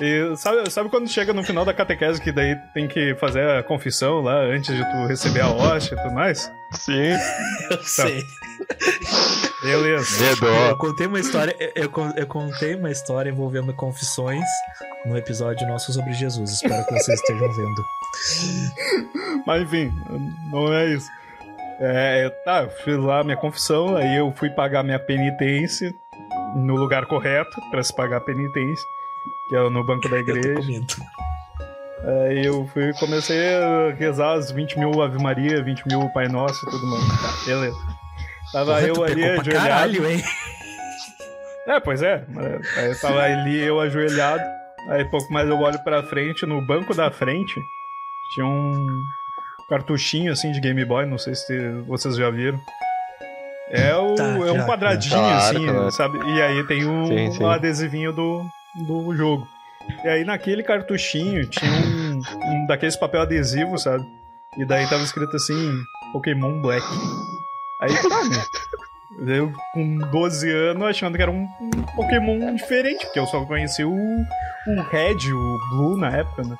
e 0.00 0.36
sabe, 0.36 0.70
sabe 0.70 0.88
quando 0.88 1.08
chega 1.08 1.34
no 1.34 1.42
final 1.44 1.64
da 1.66 1.74
catequese 1.74 2.20
que 2.20 2.32
daí 2.32 2.56
tem 2.72 2.88
que 2.88 3.14
fazer 3.16 3.46
a 3.50 3.62
confissão 3.62 4.20
lá 4.22 4.40
antes 4.40 4.74
de 4.74 4.82
tu 4.90 5.06
receber 5.06 5.40
a 5.42 5.50
hóstia 5.50 5.94
e 5.96 6.02
tudo 6.02 6.14
mais? 6.14 6.50
Sim. 6.72 7.10
Eu 7.70 7.82
sei. 7.82 8.24
Beleza. 9.62 10.24
Eu 10.70 10.76
contei 10.76 11.06
uma 11.06 11.20
história. 11.20 11.54
eu- 11.58 11.72
Eu, 11.84 11.90
con- 11.90 12.12
eu 12.16 12.26
contei 12.26 12.74
uma 12.74 12.90
história 12.90 13.30
envolvendo 13.30 13.72
confissões 13.74 14.44
no 15.06 15.16
episódio 15.16 15.66
nosso 15.68 15.92
sobre 15.92 16.12
Jesus. 16.14 16.50
Espero 16.52 16.84
que 16.86 16.92
vocês 16.94 17.20
estejam 17.20 17.50
vendo. 17.52 17.84
Mas 19.46 19.62
enfim, 19.62 19.92
não 20.50 20.72
é 20.72 20.86
isso. 20.94 21.08
É, 21.82 22.28
tá, 22.44 22.62
eu 22.62 22.70
fiz 22.84 22.96
lá 22.98 23.24
minha 23.24 23.36
confissão, 23.38 23.96
aí 23.96 24.16
eu 24.16 24.30
fui 24.36 24.50
pagar 24.50 24.82
minha 24.82 24.98
penitência 24.98 25.94
no 26.54 26.74
lugar 26.76 27.06
correto 27.06 27.50
pra 27.70 27.82
se 27.82 27.94
pagar 27.96 28.18
a 28.18 28.20
penitência, 28.20 28.84
que 29.48 29.56
é 29.56 29.70
no 29.70 29.82
banco 29.86 30.06
da 30.08 30.16
Eu 30.16 30.20
igreja. 30.20 30.54
comendo. 30.60 30.94
Aí 32.28 32.44
eu 32.46 32.66
fui, 32.72 32.92
comecei 32.94 33.54
a 33.56 33.92
rezar 33.94 34.32
as 34.34 34.50
20 34.50 34.78
mil 34.78 35.00
Ave 35.02 35.22
Maria, 35.22 35.62
20 35.62 35.86
mil 35.86 36.06
Pai 36.12 36.28
Nosso 36.28 36.66
e 36.66 36.70
tudo 36.70 36.86
mais. 36.86 37.04
Tá, 37.22 37.44
beleza. 37.46 37.76
Tava 38.52 38.74
Porra, 38.74 38.86
eu 38.86 38.94
tu 38.94 39.04
ali 39.04 39.24
ajoelhado. 39.24 39.52
caralho, 39.52 40.10
hein? 40.10 40.22
É, 41.68 41.78
pois 41.80 42.02
é. 42.02 42.24
Aí 42.76 42.94
tava 43.00 43.22
ali 43.22 43.60
eu 43.60 43.80
ajoelhado. 43.80 44.42
Aí 44.90 45.04
pouco 45.10 45.32
mais 45.32 45.48
eu 45.48 45.58
olho 45.58 45.78
pra 45.84 46.02
frente, 46.02 46.44
no 46.46 46.60
banco 46.66 46.94
da 46.94 47.10
frente 47.10 47.60
tinha 48.34 48.46
um 48.46 48.86
cartuchinho 49.68 50.32
assim 50.32 50.50
de 50.52 50.60
Game 50.60 50.84
Boy, 50.84 51.04
não 51.06 51.18
sei 51.18 51.34
se 51.34 51.70
vocês 51.86 52.16
já 52.16 52.30
viram. 52.30 52.58
É, 53.70 53.94
o, 53.94 54.14
Tá, 54.16 54.24
é 54.24 54.52
um 54.52 54.66
quadradinho 54.66 55.14
Claro, 55.14 55.36
assim, 55.36 55.64
claro. 55.66 55.90
sabe? 55.92 56.18
E 56.28 56.42
aí 56.42 56.66
tem 56.66 56.86
um, 56.86 57.06
Sim, 57.06 57.30
sim. 57.32 57.42
um 57.44 57.48
adesivinho 57.48 58.12
do, 58.12 58.42
do 58.86 59.14
jogo. 59.14 59.46
E 60.04 60.08
aí 60.08 60.24
naquele 60.24 60.62
cartuchinho 60.64 61.46
tinha 61.46 61.70
um, 61.70 62.20
um 62.46 62.66
daqueles 62.66 62.96
papel 62.96 63.22
adesivo, 63.22 63.78
sabe? 63.78 64.02
E 64.58 64.64
daí 64.66 64.88
tava 64.88 65.02
escrito 65.04 65.36
assim, 65.36 65.72
Pokémon 66.12 66.60
Black. 66.60 66.84
Aí 67.80 67.90
tá, 68.08 68.24
né? 68.24 68.44
Eu 69.38 69.52
com 69.74 69.98
12 69.98 70.50
anos 70.50 70.82
achando 70.84 71.16
que 71.16 71.22
era 71.22 71.30
um, 71.30 71.48
um 71.60 71.82
Pokémon 71.96 72.54
diferente, 72.54 73.04
porque 73.06 73.18
eu 73.18 73.26
só 73.26 73.44
conheci 73.44 73.82
o, 73.84 73.92
o 73.92 74.82
Red, 74.90 75.32
o 75.32 75.58
Blue 75.70 75.96
na 75.96 76.16
época, 76.16 76.42
né? 76.42 76.56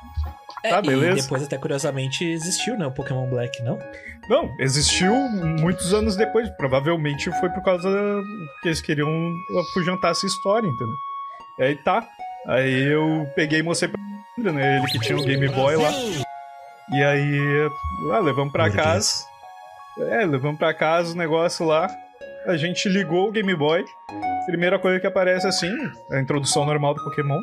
Tá, 0.61 0.77
É, 0.77 0.81
beleza. 0.81 1.19
E 1.19 1.21
depois, 1.23 1.43
até 1.43 1.57
curiosamente, 1.57 2.23
existiu, 2.23 2.77
né? 2.77 2.85
O 2.85 2.91
Pokémon 2.91 3.27
Black, 3.29 3.63
não? 3.63 3.79
Não, 4.29 4.49
existiu 4.59 5.13
muitos 5.13 5.93
anos 5.93 6.15
depois. 6.15 6.49
Provavelmente 6.57 7.31
foi 7.39 7.49
por 7.49 7.63
causa 7.63 7.89
que 8.61 8.67
eles 8.67 8.81
queriam 8.81 9.09
afugentar 9.59 10.11
essa 10.11 10.25
história, 10.25 10.67
entendeu? 10.67 10.95
E 11.57 11.63
aí 11.63 11.75
tá. 11.83 12.05
Aí 12.47 12.83
eu 12.93 13.27
peguei 13.35 13.59
e 13.59 13.63
mostrei 13.63 13.89
pra 13.91 13.99
ele, 14.37 14.51
né? 14.51 14.77
Ele 14.77 14.87
que 14.87 14.99
tinha 14.99 15.17
o 15.17 15.23
Game 15.23 15.47
Boy 15.49 15.75
lá. 15.77 15.91
E 16.93 17.03
aí, 17.03 17.39
lá, 18.03 18.19
levamos 18.19 18.51
pra 18.51 18.65
Burguês. 18.65 18.83
casa. 18.85 19.30
É, 19.99 20.25
levamos 20.25 20.57
pra 20.57 20.73
casa 20.73 21.13
o 21.13 21.17
negócio 21.17 21.65
lá. 21.65 21.87
A 22.47 22.57
gente 22.57 22.87
ligou 22.89 23.27
o 23.29 23.31
Game 23.31 23.53
Boy. 23.55 23.85
Primeira 24.45 24.79
coisa 24.79 24.99
que 24.99 25.05
aparece 25.07 25.45
assim, 25.47 25.71
a 26.11 26.19
introdução 26.19 26.65
normal 26.65 26.93
do 26.95 27.03
Pokémon. 27.03 27.39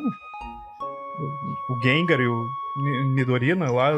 O 1.69 1.79
Gengar 1.81 2.19
e 2.19 2.27
o 2.27 2.47
Ni- 2.77 3.15
Nidorina 3.15 3.71
lá 3.71 3.91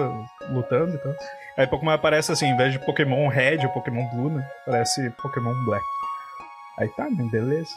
lutando 0.51 0.95
e 0.95 0.97
tal. 0.99 1.13
Aí 1.57 1.67
mais 1.83 1.99
aparece 1.99 2.31
assim, 2.31 2.45
em 2.47 2.57
vez 2.57 2.73
de 2.73 2.79
Pokémon 2.85 3.27
Red 3.27 3.59
ou 3.65 3.69
Pokémon 3.69 4.07
Blue, 4.09 4.29
né? 4.29 4.47
Parece 4.65 5.09
Pokémon 5.21 5.53
Black. 5.65 5.83
Aí 6.79 6.87
tá, 6.89 7.03
né? 7.09 7.27
Beleza. 7.31 7.71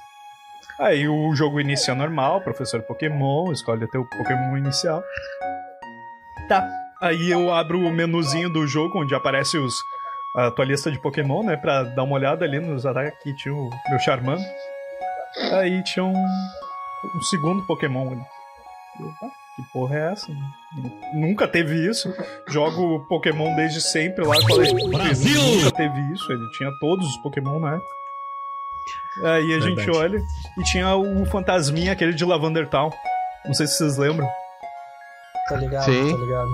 Aí 0.81 1.09
o 1.09 1.35
jogo 1.35 1.61
inicia 1.61 1.95
normal, 1.95 2.41
professor 2.41 2.83
Pokémon, 2.83 3.53
escolhe 3.53 3.85
até 3.85 3.99
o 3.99 4.05
Pokémon 4.05 4.57
inicial. 4.57 5.03
Tá. 6.49 6.69
Aí 7.01 7.31
eu 7.31 7.53
abro 7.53 7.79
o 7.81 7.91
menuzinho 7.93 8.51
do 8.51 8.67
jogo, 8.67 9.01
onde 9.01 9.15
aparece 9.15 9.57
os, 9.59 9.75
a 10.37 10.51
tua 10.51 10.65
lista 10.65 10.91
de 10.91 10.99
Pokémon, 10.99 11.43
né? 11.45 11.57
Pra 11.57 11.85
dar 11.85 12.03
uma 12.03 12.15
olhada 12.15 12.45
ali 12.45 12.59
nos 12.59 12.85
ataques. 12.85 13.13
Aqui 13.15 13.35
tinha 13.35 13.55
o 13.55 13.71
meu 13.89 13.99
Charmander. 14.01 14.47
Aí 15.53 15.83
tinha 15.85 16.05
um, 16.05 16.13
um 16.17 17.23
segundo 17.23 17.65
Pokémon 17.67 18.09
ali. 18.13 18.23
Eu, 19.01 19.07
tá, 19.21 19.29
que 19.57 19.63
porra 19.73 19.97
é 19.97 20.13
essa? 20.13 20.27
Nunca 21.15 21.47
teve 21.47 21.89
isso. 21.89 22.13
Jogo 22.49 23.07
Pokémon 23.09 23.55
desde 23.55 23.81
sempre 23.81 24.25
lá. 24.25 24.35
Brasil! 24.91 25.41
Nunca 25.41 25.71
teve 25.71 26.01
isso. 26.13 26.33
Ele 26.33 26.51
tinha 26.57 26.71
todos 26.81 27.07
os 27.07 27.17
Pokémon 27.19 27.61
na 27.61 27.75
época. 27.75 27.95
Aí 29.25 29.55
a 29.55 29.59
Verdade. 29.59 29.77
gente 29.77 29.91
olha 29.97 30.19
e 30.59 30.63
tinha 30.65 30.97
o 30.97 31.25
fantasminha, 31.27 31.93
aquele 31.93 32.13
de 32.13 32.25
Lavender 32.25 32.69
Town. 32.69 32.91
Não 33.45 33.55
sei 33.55 33.67
se 33.67 33.79
vocês 33.79 33.97
lembram. 33.97 34.29
Tá 35.49 35.57
ligado, 35.57 35.85
Sim. 35.85 36.11
tá 36.11 36.19
ligado. 36.19 36.51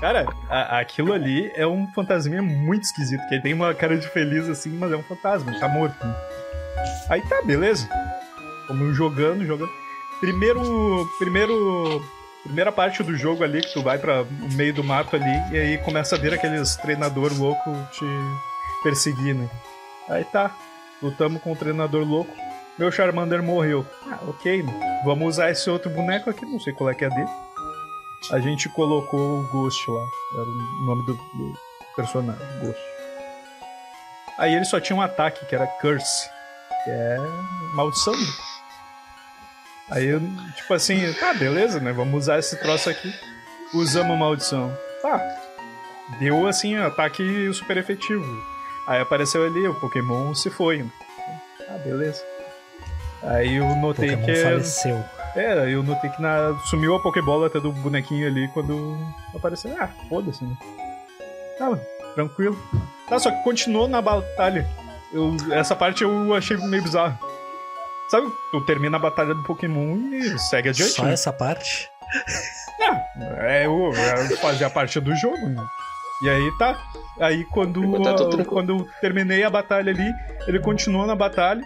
Cara, 0.00 0.26
a- 0.48 0.78
aquilo 0.78 1.12
ali 1.12 1.50
é 1.54 1.66
um 1.66 1.86
fantasminha 1.88 2.40
muito 2.42 2.84
esquisito, 2.84 3.26
que 3.28 3.34
ele 3.34 3.42
tem 3.42 3.52
uma 3.54 3.74
cara 3.74 3.98
de 3.98 4.08
feliz 4.08 4.48
assim, 4.48 4.70
mas 4.70 4.90
é 4.92 4.96
um 4.96 5.02
fantasma, 5.02 5.52
tá 5.60 5.68
morto. 5.68 5.94
Aí 7.10 7.20
tá, 7.22 7.42
beleza. 7.42 7.86
Vamos 8.66 8.96
jogando, 8.96 9.44
jogando. 9.44 9.70
Primeiro. 10.20 11.06
Primeiro. 11.18 12.02
Primeira 12.44 12.72
parte 12.72 13.02
do 13.02 13.14
jogo 13.18 13.44
ali, 13.44 13.60
que 13.60 13.70
tu 13.74 13.82
vai 13.82 13.98
para 13.98 14.22
o 14.22 14.52
meio 14.54 14.72
do 14.72 14.82
mato 14.82 15.14
ali, 15.14 15.54
e 15.54 15.58
aí 15.58 15.78
começa 15.78 16.16
a 16.16 16.18
vir 16.18 16.32
aqueles 16.32 16.74
treinador 16.76 17.30
louco 17.38 17.70
te 17.92 18.06
perseguir, 18.82 19.34
né? 19.34 19.46
Aí 20.08 20.24
tá. 20.24 20.50
Lutamos 21.02 21.42
com 21.42 21.52
o 21.52 21.56
treinador 21.56 22.02
louco. 22.02 22.34
Meu 22.78 22.90
Charmander 22.90 23.42
morreu. 23.42 23.84
Ah, 24.10 24.18
ok, 24.26 24.62
né? 24.62 25.00
Vamos 25.04 25.28
usar 25.34 25.50
esse 25.50 25.68
outro 25.68 25.90
boneco 25.90 26.30
aqui, 26.30 26.46
não 26.46 26.58
sei 26.58 26.72
qual 26.72 26.88
é 26.88 26.94
que 26.94 27.04
é 27.04 27.10
dele. 27.10 27.28
A 28.30 28.38
gente 28.38 28.68
colocou 28.68 29.40
o 29.40 29.42
Ghost 29.44 29.90
lá. 29.90 30.06
Era 30.34 30.48
o 30.48 30.84
nome 30.84 31.06
do, 31.06 31.14
do 31.14 31.54
personagem, 31.96 32.46
Ghost. 32.60 32.80
Aí 34.38 34.54
ele 34.54 34.64
só 34.64 34.80
tinha 34.80 34.96
um 34.96 35.02
ataque, 35.02 35.44
que 35.46 35.54
era 35.54 35.66
Curse. 35.66 36.28
Que 36.84 36.90
é 36.90 37.18
maldição. 37.74 38.14
Aí, 39.90 40.06
eu, 40.06 40.20
tipo 40.56 40.72
assim, 40.72 41.12
tá, 41.14 41.34
beleza, 41.34 41.80
né? 41.80 41.92
Vamos 41.92 42.22
usar 42.22 42.38
esse 42.38 42.56
troço 42.60 42.88
aqui. 42.88 43.12
Usamos 43.74 44.16
maldição. 44.18 44.76
Tá. 45.02 45.20
Deu, 46.18 46.46
assim, 46.46 46.76
ataque 46.76 47.52
super 47.52 47.76
efetivo. 47.76 48.24
Aí 48.86 49.00
apareceu 49.00 49.44
ali, 49.44 49.66
o 49.66 49.74
Pokémon 49.74 50.34
se 50.34 50.48
foi. 50.48 50.78
né? 50.78 50.90
Ah, 51.68 51.78
beleza. 51.78 52.22
Aí 53.22 53.56
eu 53.56 53.66
notei 53.76 54.10
Pokémon 54.10 54.24
que... 54.26 54.30
é 54.32 54.42
faleceu. 54.42 55.04
É, 55.36 55.72
eu 55.72 55.82
notei 55.82 56.10
que 56.10 56.20
na... 56.20 56.58
sumiu 56.66 56.94
a 56.96 57.00
Pokébola 57.00 57.46
até 57.46 57.60
do 57.60 57.70
bonequinho 57.70 58.26
ali 58.26 58.48
quando 58.48 58.98
apareceu. 59.34 59.74
Ah, 59.78 59.88
foda-se, 60.08 60.44
né? 60.44 60.56
Tá, 61.58 61.78
tranquilo. 62.14 62.58
Tá, 63.08 63.18
só 63.18 63.30
que 63.30 63.42
continuou 63.44 63.86
na 63.86 64.02
batalha. 64.02 64.66
Eu, 65.12 65.36
essa 65.52 65.76
parte 65.76 66.02
eu 66.02 66.34
achei 66.34 66.56
meio 66.56 66.82
bizarro. 66.82 67.18
Sabe, 68.10 68.26
tu 68.50 68.60
termina 68.62 68.96
a 68.96 69.00
batalha 69.00 69.34
do 69.34 69.42
Pokémon 69.44 69.96
e 70.12 70.38
segue 70.38 70.70
adiante. 70.70 70.92
Só 70.92 71.04
né? 71.04 71.12
essa 71.12 71.32
parte? 71.32 71.88
É, 73.38 73.66
eu, 73.66 73.92
eu 73.92 74.36
fazia 74.38 74.68
parte 74.68 74.98
do 74.98 75.14
jogo, 75.14 75.48
né? 75.48 75.64
E 76.22 76.28
aí 76.28 76.58
tá. 76.58 76.76
Aí 77.20 77.44
quando, 77.44 77.80
ah, 78.06 78.44
quando 78.44 78.78
eu 78.78 78.88
terminei 79.00 79.44
a 79.44 79.50
batalha 79.50 79.90
ali, 79.90 80.12
ele 80.46 80.58
continuou 80.58 81.06
na 81.06 81.14
batalha. 81.14 81.62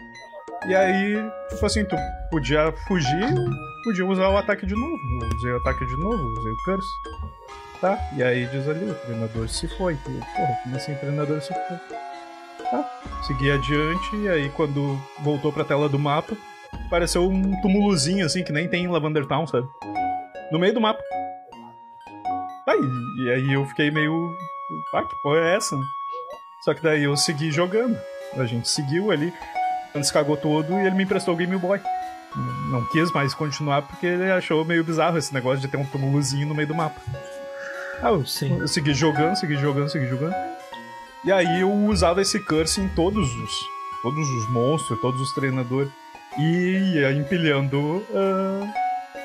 E 0.67 0.75
aí, 0.75 1.17
tipo 1.51 1.67
assim, 1.67 1.85
tu 1.85 1.95
podia 2.31 2.73
fugir, 2.89 3.35
podia 3.85 4.07
usar 4.07 4.29
o 4.31 4.37
ataque 4.37 4.65
de 4.65 4.75
novo. 4.75 4.99
Eu 5.23 5.37
usei 5.37 5.53
o 5.53 5.57
ataque 5.59 5.85
de 5.87 5.97
novo, 5.97 6.33
usei 6.39 6.53
o 6.53 6.57
curse. 6.65 6.89
Tá? 7.81 7.99
E 8.17 8.23
aí 8.23 8.47
diz 8.47 8.67
ali, 8.67 8.91
o 8.91 8.95
treinador 8.95 9.49
se 9.49 9.69
foi. 9.77 9.93
Eu, 9.93 10.21
Porra, 10.35 10.59
como 10.63 10.77
assim 10.77 10.95
o 10.95 10.99
treinador 10.99 11.41
se 11.43 11.49
foi? 11.49 11.79
Tá. 12.71 13.01
Segui 13.27 13.51
adiante, 13.51 14.17
e 14.17 14.29
aí 14.29 14.49
quando 14.51 14.99
voltou 15.21 15.53
pra 15.53 15.65
tela 15.65 15.87
do 15.87 15.99
mapa, 15.99 16.35
apareceu 16.87 17.29
um 17.29 17.61
túmulozinho 17.61 18.25
assim, 18.25 18.43
que 18.43 18.53
nem 18.53 18.67
tem 18.67 18.85
em 18.85 18.89
Lavender 18.89 19.27
Town, 19.27 19.47
sabe? 19.47 19.69
No 20.51 20.59
meio 20.59 20.73
do 20.73 20.81
mapa. 20.81 21.03
Aí, 22.67 22.81
e 23.19 23.31
aí 23.31 23.53
eu 23.53 23.67
fiquei 23.67 23.91
meio. 23.91 24.35
Ah, 24.95 25.03
que 25.03 25.15
porra 25.23 25.41
é 25.41 25.57
essa? 25.57 25.77
Só 26.65 26.73
que 26.73 26.83
daí 26.83 27.05
eu 27.05 27.15
segui 27.19 27.51
jogando. 27.51 27.99
A 28.39 28.47
gente 28.47 28.67
seguiu 28.67 29.11
ali. 29.11 29.33
Se 30.03 30.13
cagou 30.13 30.37
todo 30.37 30.73
e 30.73 30.87
ele 30.87 30.97
me 30.97 31.05
emprestou 31.05 31.35
o 31.35 31.37
Game 31.37 31.57
Boy. 31.57 31.81
Não 32.71 32.85
quis 32.87 33.13
mais 33.13 33.33
continuar 33.33 33.83
porque 33.83 34.07
ele 34.07 34.29
achou 34.31 34.65
meio 34.65 34.83
bizarro 34.83 35.17
esse 35.17 35.33
negócio 35.33 35.61
de 35.61 35.69
ter 35.69 35.77
um 35.77 35.85
túmulozinho 35.85 36.49
no 36.49 36.55
meio 36.55 36.67
do 36.67 36.75
mapa. 36.75 37.01
Ah, 38.03 38.09
eu, 38.09 38.27
Sim. 38.27 38.59
eu 38.59 38.67
segui 38.67 38.93
jogando, 38.93 39.37
segui 39.37 39.57
jogando, 39.57 39.89
segui 39.89 40.07
jogando. 40.09 40.35
E 41.25 41.31
aí 41.31 41.61
eu 41.61 41.73
usava 41.73 42.21
esse 42.21 42.41
curse 42.41 42.81
em 42.81 42.89
todos 42.89 43.33
os. 43.37 43.53
Todos 44.03 44.29
os 44.29 44.51
monstros, 44.51 45.01
todos 45.01 45.21
os 45.21 45.33
treinadores. 45.33 45.91
E 46.39 46.95
ia 46.97 47.13
empilhando 47.13 48.05
ah, 48.13 48.75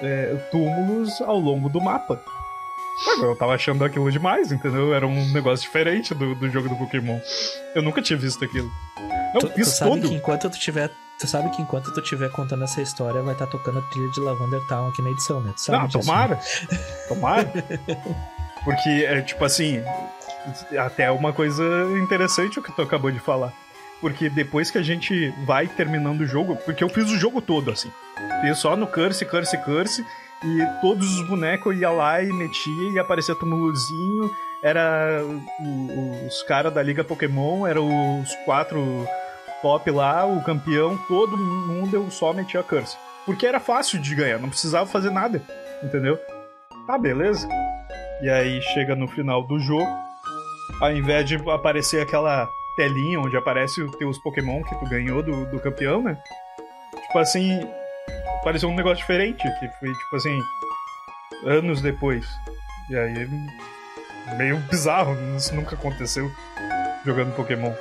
é, 0.04 0.36
túmulos 0.52 1.20
ao 1.22 1.40
longo 1.40 1.68
do 1.68 1.82
mapa. 1.82 2.22
Eu 3.22 3.36
tava 3.36 3.56
achando 3.56 3.84
aquilo 3.84 4.12
demais, 4.12 4.52
entendeu? 4.52 4.94
Era 4.94 5.08
um 5.08 5.32
negócio 5.32 5.66
diferente 5.66 6.14
do, 6.14 6.36
do 6.36 6.50
jogo 6.50 6.70
do 6.70 6.76
Pokémon. 6.76 7.20
Eu 7.74 7.82
nunca 7.82 8.02
tinha 8.04 8.20
visto 8.20 8.46
aquilo. 8.46 8.70
Tu, 9.34 9.50
tu 9.50 9.66
sabe 9.66 9.92
tudo. 9.92 10.10
que 10.10 10.16
enquanto 10.16 10.50
tu 10.50 10.60
tiver. 10.60 10.90
Tu 11.20 11.28
sabe 11.28 11.50
que 11.50 11.62
enquanto 11.62 11.94
tu 11.94 12.00
estiver 12.00 12.30
contando 12.32 12.64
essa 12.64 12.82
história, 12.82 13.22
vai 13.22 13.34
estar 13.34 13.48
tocando 13.48 13.80
a 13.80 13.82
trilha 13.84 14.10
de 14.10 14.22
Lavender 14.22 14.62
Town 14.68 14.88
aqui 14.88 15.02
na 15.02 15.10
edição, 15.10 15.42
né? 15.42 15.52
Tu 15.54 15.62
sabe 15.62 15.78
Não, 15.80 15.88
disso, 15.88 15.98
né? 15.98 16.04
tomara. 16.06 16.40
Tomara. 17.10 17.54
Porque, 18.64 18.90
é, 19.06 19.22
tipo 19.22 19.44
assim, 19.44 19.84
até 20.78 21.12
uma 21.12 21.34
coisa 21.34 21.64
interessante 22.02 22.60
o 22.60 22.64
que 22.64 22.72
tu 22.72 22.82
acabou 22.82 23.12
de 23.12 23.20
falar. 23.20 23.54
Porque 24.00 24.30
depois 24.30 24.72
que 24.72 24.78
a 24.78 24.82
gente 24.82 25.34
vai 25.46 25.68
terminando 25.68 26.22
o 26.22 26.26
jogo, 26.26 26.56
porque 26.56 26.84
eu 26.84 26.90
fiz 26.90 27.10
o 27.12 27.18
jogo 27.18 27.42
todo, 27.42 27.70
assim. 27.70 27.92
Fiz 28.42 28.58
só 28.58 28.78
no 28.78 28.88
Curse, 28.88 29.26
Curse, 29.26 29.58
Curse, 29.58 30.06
e 30.44 30.82
todos 30.82 31.16
os 31.20 31.28
bonecos 31.28 31.74
eu 31.74 31.82
ia 31.82 31.90
lá 31.92 32.24
e 32.24 32.32
metia 32.32 32.92
e 32.94 32.98
aparecia 33.00 33.36
túmulozinho. 33.36 34.32
Era 34.64 35.22
os 36.28 36.44
caras 36.44 36.74
da 36.74 36.84
Liga 36.84 37.04
Pokémon, 37.04 37.66
eram 37.66 38.22
os 38.22 38.36
quatro 38.46 39.08
top 39.62 39.90
lá, 39.92 40.26
o 40.26 40.44
campeão, 40.44 40.98
todo 41.08 41.38
mundo 41.38 41.96
eu 41.96 42.12
só 42.12 42.34
metia 42.34 42.64
Curse. 42.64 42.98
Porque 43.26 43.46
era 43.46 43.60
fácil 43.60 44.00
de 44.02 44.16
ganhar, 44.16 44.40
não 44.40 44.50
precisava 44.50 44.86
fazer 44.86 45.12
nada, 45.12 45.42
entendeu? 45.84 46.20
Tá, 46.88 46.98
beleza. 46.98 47.48
E 48.22 48.30
aí 48.30 48.62
chega 48.74 48.96
no 48.96 49.08
final 49.08 49.44
do 49.44 49.60
jogo, 49.60 49.88
ao 50.82 50.92
invés 50.92 51.28
de 51.28 51.36
aparecer 51.50 52.02
aquela 52.02 52.50
telinha 52.76 53.20
onde 53.20 53.38
aparece 53.38 53.82
os 53.82 53.96
teus 53.96 54.18
Pokémon 54.20 54.64
que 54.64 54.76
tu 54.76 54.90
ganhou 54.90 55.22
do, 55.22 55.46
do 55.46 55.60
campeão, 55.60 56.02
né? 56.02 56.18
Tipo 57.08 57.20
assim, 57.20 57.60
apareceu 58.42 58.70
um 58.70 58.76
negócio 58.76 58.98
diferente, 58.98 59.44
que 59.60 59.70
foi 59.80 59.94
tipo 59.94 60.16
assim, 60.16 60.40
anos 61.46 61.82
depois. 61.82 62.26
E 62.90 62.98
aí, 62.98 63.28
meio 64.38 64.58
bizarro, 64.70 65.16
isso 65.38 65.54
nunca 65.56 65.76
aconteceu 65.76 66.32
jogando 67.06 67.36
Pokémon. 67.36 67.72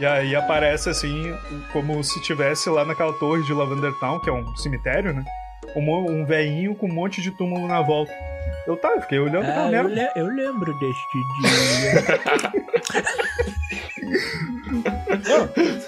E 0.00 0.06
aí 0.06 0.36
aparece 0.36 0.88
assim, 0.88 1.34
como 1.72 2.02
se 2.04 2.22
tivesse 2.22 2.70
lá 2.70 2.84
naquela 2.84 3.12
torre 3.14 3.42
de 3.42 3.52
Lavender 3.52 3.92
Town, 3.98 4.20
que 4.20 4.30
é 4.30 4.32
um 4.32 4.56
cemitério, 4.56 5.12
né? 5.12 5.24
Um, 5.74 5.90
um 6.20 6.24
veinho 6.24 6.74
com 6.76 6.86
um 6.86 6.92
monte 6.92 7.20
de 7.20 7.30
túmulo 7.32 7.66
na 7.66 7.80
volta. 7.82 8.12
Eu 8.66 8.76
tá, 8.76 8.88
eu 8.90 9.00
fiquei 9.02 9.18
olhando 9.18 9.44
Ah, 9.46 9.70
eu, 9.70 9.88
le- 9.88 10.10
eu 10.16 10.26
lembro 10.26 10.72
deste 10.78 11.18
dia. 11.40 12.20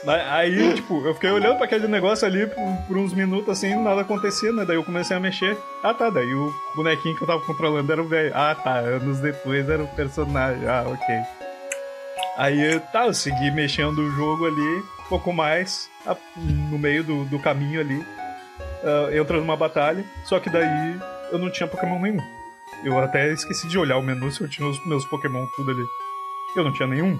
Mas 0.05 0.23
Aí, 0.29 0.75
tipo, 0.75 1.05
eu 1.07 1.15
fiquei 1.15 1.31
olhando 1.31 1.57
pra 1.57 1.67
aquele 1.67 1.87
negócio 1.89 2.27
ali 2.27 2.47
por, 2.47 2.77
por 2.87 2.97
uns 2.97 3.13
minutos 3.13 3.49
assim, 3.49 3.75
nada 3.75 4.01
acontecia, 4.03 4.53
né? 4.53 4.65
Daí 4.65 4.77
eu 4.77 4.85
comecei 4.85 5.17
a 5.17 5.21
mexer. 5.21 5.57
Ah, 5.83 5.95
tá. 5.95 6.11
Daí 6.11 6.33
o 6.35 6.53
bonequinho 6.75 7.17
que 7.17 7.23
eu 7.23 7.27
tava 7.27 7.41
controlando 7.41 7.91
era 7.91 8.03
o 8.03 8.09
velho. 8.09 8.33
Ah, 8.35 8.55
tá. 8.55 8.79
Anos 8.79 9.19
depois 9.21 9.69
era 9.69 9.83
o 9.83 9.89
personagem. 9.89 10.67
Ah, 10.67 10.85
ok. 10.87 11.17
Aí, 12.37 12.81
tá, 12.93 13.07
eu 13.07 13.15
segui 13.15 13.51
mexendo 13.51 13.99
o 13.99 14.11
jogo 14.13 14.47
ali, 14.47 14.79
um 14.79 15.09
pouco 15.09 15.33
mais, 15.33 15.91
no 16.37 16.79
meio 16.79 17.05
do, 17.05 17.25
do 17.27 17.39
caminho 17.39 17.81
ali. 17.81 18.05
ah, 18.85 19.15
entra 19.15 19.39
numa 19.39 19.57
batalha, 19.57 20.05
só 20.25 20.39
que 20.41 20.49
daí 20.49 20.99
eu 21.33 21.39
não 21.39 21.51
tinha 21.51 21.67
Pokémon 21.67 21.99
nenhum. 21.99 22.21
Eu 22.85 22.99
até 22.99 23.31
esqueci 23.33 23.69
de 23.69 23.79
olhar 23.79 23.99
o 23.99 24.03
menu 24.03 24.31
se 24.31 24.41
eu 24.41 24.49
tinha 24.49 24.67
os 24.67 24.87
meus 24.87 25.05
Pokémon 25.05 25.45
tudo 25.55 25.71
ali. 25.73 25.85
Eu 26.57 26.65
não 26.65 26.73
tinha 26.73 26.89
nenhum. 26.89 27.19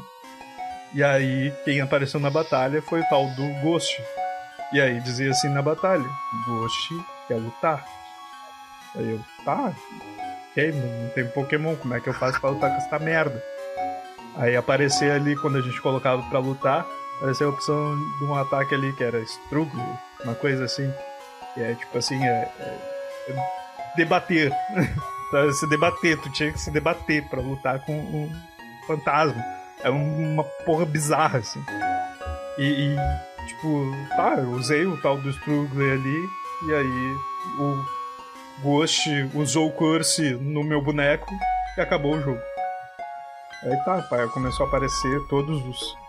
E 0.95 1.03
aí, 1.05 1.53
quem 1.65 1.81
apareceu 1.81 2.19
na 2.19 2.31
batalha 2.31 2.83
foi 2.83 3.01
o 3.01 3.09
tal 3.09 3.27
do 3.31 3.47
Ghost. 3.63 4.03
E 4.73 4.81
aí 4.81 5.01
dizia 5.01 5.31
assim 5.31 5.49
na 5.49 5.63
batalha: 5.63 6.05
Ghost 6.47 6.89
quer 7.29 7.37
lutar. 7.37 7.85
Aí 8.97 9.09
eu, 9.11 9.21
tá, 9.45 9.73
ok, 10.51 10.73
não, 10.73 11.09
tem 11.11 11.27
Pokémon, 11.29 11.77
como 11.77 11.95
é 11.95 12.01
que 12.01 12.09
eu 12.09 12.15
faço 12.15 12.41
pra 12.41 12.51
lutar 12.51 12.71
com 12.71 12.77
essa 12.77 12.99
merda? 12.99 13.41
Aí 14.37 14.57
aparecia 14.57 15.15
ali, 15.15 15.37
quando 15.37 15.59
a 15.59 15.61
gente 15.61 15.81
colocava 15.81 16.23
pra 16.25 16.41
lutar, 16.41 16.85
apareceu 17.19 17.49
a 17.49 17.53
opção 17.53 17.97
de 18.19 18.25
um 18.25 18.35
ataque 18.35 18.75
ali 18.75 18.93
que 18.95 19.05
era 19.05 19.21
Struggle, 19.21 19.99
uma 20.25 20.35
coisa 20.35 20.65
assim. 20.65 20.93
Que 21.55 21.63
é 21.63 21.75
tipo 21.75 21.99
assim, 21.99 22.21
é, 22.25 22.49
é- 22.59 22.79
é 23.31 23.35
debater. 23.97 24.53
Se 25.57 25.69
debater, 25.69 26.19
tu 26.21 26.29
tinha 26.33 26.51
que 26.53 26.59
se 26.59 26.73
debater 26.73 27.23
pra 27.29 27.41
lutar 27.41 27.79
com 27.85 27.93
um 27.93 28.33
fantasma. 28.89 29.41
É 29.83 29.91
um- 29.91 30.33
uma 30.35 30.45
porra 30.65 30.85
bizarra, 30.85 31.39
assim. 31.39 31.63
E, 32.59 32.63
e, 32.65 33.47
tipo, 33.49 33.91
tá, 34.17 34.35
eu 34.39 34.51
usei 34.51 34.85
o 34.87 34.97
tal 35.01 35.17
do 35.19 35.31
Struggle 35.31 35.93
ali, 35.93 36.29
e 36.69 36.75
aí 36.75 37.17
o 37.59 37.85
Ghost 38.63 39.09
usou 39.35 39.69
o 39.69 39.73
curse 39.73 40.35
no 40.35 40.63
meu 40.63 40.83
boneco 40.83 41.27
e 41.77 41.81
acabou 41.81 42.15
o 42.17 42.21
jogo. 42.21 42.41
Aí 43.63 43.77
tá, 43.85 44.03
pai, 44.09 44.27
começou 44.29 44.67
a 44.67 44.69
aparecer 44.69 45.21
todos 45.29 45.65
os 45.67 46.01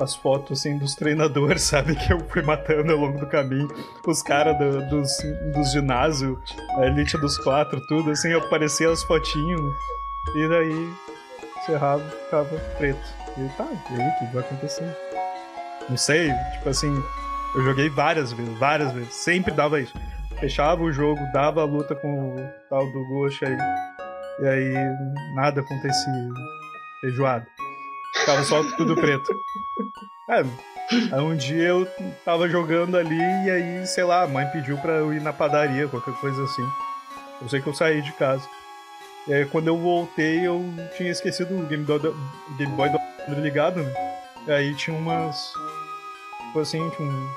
as 0.00 0.14
fotos 0.14 0.60
assim 0.60 0.78
dos 0.78 0.94
treinadores, 0.94 1.62
sabe? 1.66 1.96
Que 1.96 2.12
eu 2.12 2.20
fui 2.28 2.40
matando 2.42 2.92
ao 2.92 2.98
longo 2.98 3.18
do 3.18 3.26
caminho. 3.26 3.66
Os 4.06 4.22
caras 4.22 4.56
do, 4.56 4.88
dos, 4.88 5.10
dos 5.52 5.72
ginásios, 5.72 6.38
a 6.76 6.86
elite 6.86 7.18
dos 7.18 7.36
quatro, 7.38 7.80
tudo, 7.88 8.12
assim, 8.12 8.32
aparecia 8.32 8.88
as 8.92 9.02
fotinhos, 9.02 9.60
né? 9.60 9.70
E 10.36 10.48
daí 10.48 10.94
cerrado 11.68 12.02
ficava 12.24 12.58
preto. 12.78 12.98
E 13.36 13.48
tá, 13.56 13.68
e 13.90 14.00
aí 14.00 14.08
o 14.08 14.18
que 14.18 14.34
vai 14.34 14.42
acontecer? 14.42 14.96
Não 15.88 15.96
sei, 15.96 16.32
tipo 16.54 16.68
assim, 16.68 16.92
eu 17.54 17.62
joguei 17.62 17.90
várias 17.90 18.32
vezes, 18.32 18.58
várias 18.58 18.92
vezes, 18.92 19.14
sempre 19.14 19.52
dava 19.52 19.80
isso. 19.80 19.94
Fechava 20.40 20.82
o 20.82 20.92
jogo, 20.92 21.20
dava 21.32 21.62
a 21.62 21.64
luta 21.64 21.94
com 21.94 22.34
o 22.34 22.36
tal 22.70 22.84
do 22.90 23.04
Ghost 23.08 23.44
aí. 23.44 23.56
E 24.40 24.46
aí 24.46 24.74
nada 25.34 25.60
acontecia. 25.60 26.28
Feijoada. 27.00 27.46
Ficava 28.14 28.42
só 28.44 28.62
tudo 28.76 28.94
preto. 28.94 29.32
É, 30.30 30.44
aí 31.12 31.20
um 31.20 31.36
dia 31.36 31.68
eu 31.68 31.88
tava 32.24 32.48
jogando 32.48 32.96
ali 32.96 33.18
e 33.18 33.50
aí, 33.50 33.86
sei 33.86 34.04
lá, 34.04 34.22
a 34.22 34.28
mãe 34.28 34.46
pediu 34.46 34.78
pra 34.78 34.92
eu 34.92 35.12
ir 35.12 35.20
na 35.20 35.32
padaria, 35.32 35.88
qualquer 35.88 36.14
coisa 36.14 36.42
assim. 36.44 36.66
Eu 37.42 37.48
sei 37.48 37.60
que 37.60 37.68
eu 37.68 37.74
saí 37.74 38.00
de 38.00 38.12
casa. 38.12 38.48
E 39.28 39.34
aí 39.34 39.44
quando 39.44 39.68
eu 39.68 39.76
voltei, 39.76 40.46
eu 40.46 40.64
tinha 40.96 41.10
esquecido 41.10 41.54
o 41.54 41.66
Game 41.66 41.84
do, 41.84 41.98
Game 42.56 42.72
Boy 42.74 42.88
do 42.88 43.40
ligado, 43.42 43.82
né? 43.82 43.92
E 44.46 44.50
aí 44.50 44.74
tinha 44.74 44.96
umas. 44.96 45.52
Tipo 46.46 46.60
assim, 46.60 46.88
tinha 46.90 47.06
um, 47.06 47.28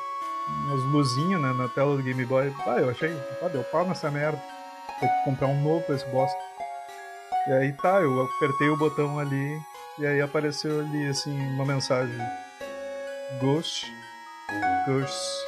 umas 0.68 0.82
luzinhas 0.86 1.42
né, 1.42 1.54
na 1.54 1.68
tela 1.68 1.98
do 1.98 2.02
Game 2.02 2.26
Boy. 2.26 2.54
Ah, 2.66 2.78
eu 2.80 2.90
achei, 2.90 3.14
ah, 3.42 3.48
deu 3.50 3.62
pau 3.66 3.86
nessa 3.86 4.10
merda. 4.10 4.42
Vou 5.02 5.10
comprar 5.26 5.48
um 5.48 5.62
novo 5.62 5.84
pra 5.84 5.96
esse 5.96 6.06
bosta. 6.06 6.38
E 7.50 7.52
aí 7.52 7.74
tá, 7.74 8.00
eu 8.00 8.22
apertei 8.22 8.70
o 8.70 8.78
botão 8.78 9.20
ali 9.20 9.60
e 10.00 10.06
aí 10.06 10.22
apareceu 10.22 10.80
ali 10.80 11.08
assim 11.08 11.38
uma 11.56 11.66
mensagem. 11.66 12.16
Ghost, 13.42 13.86
Curse, 14.86 15.46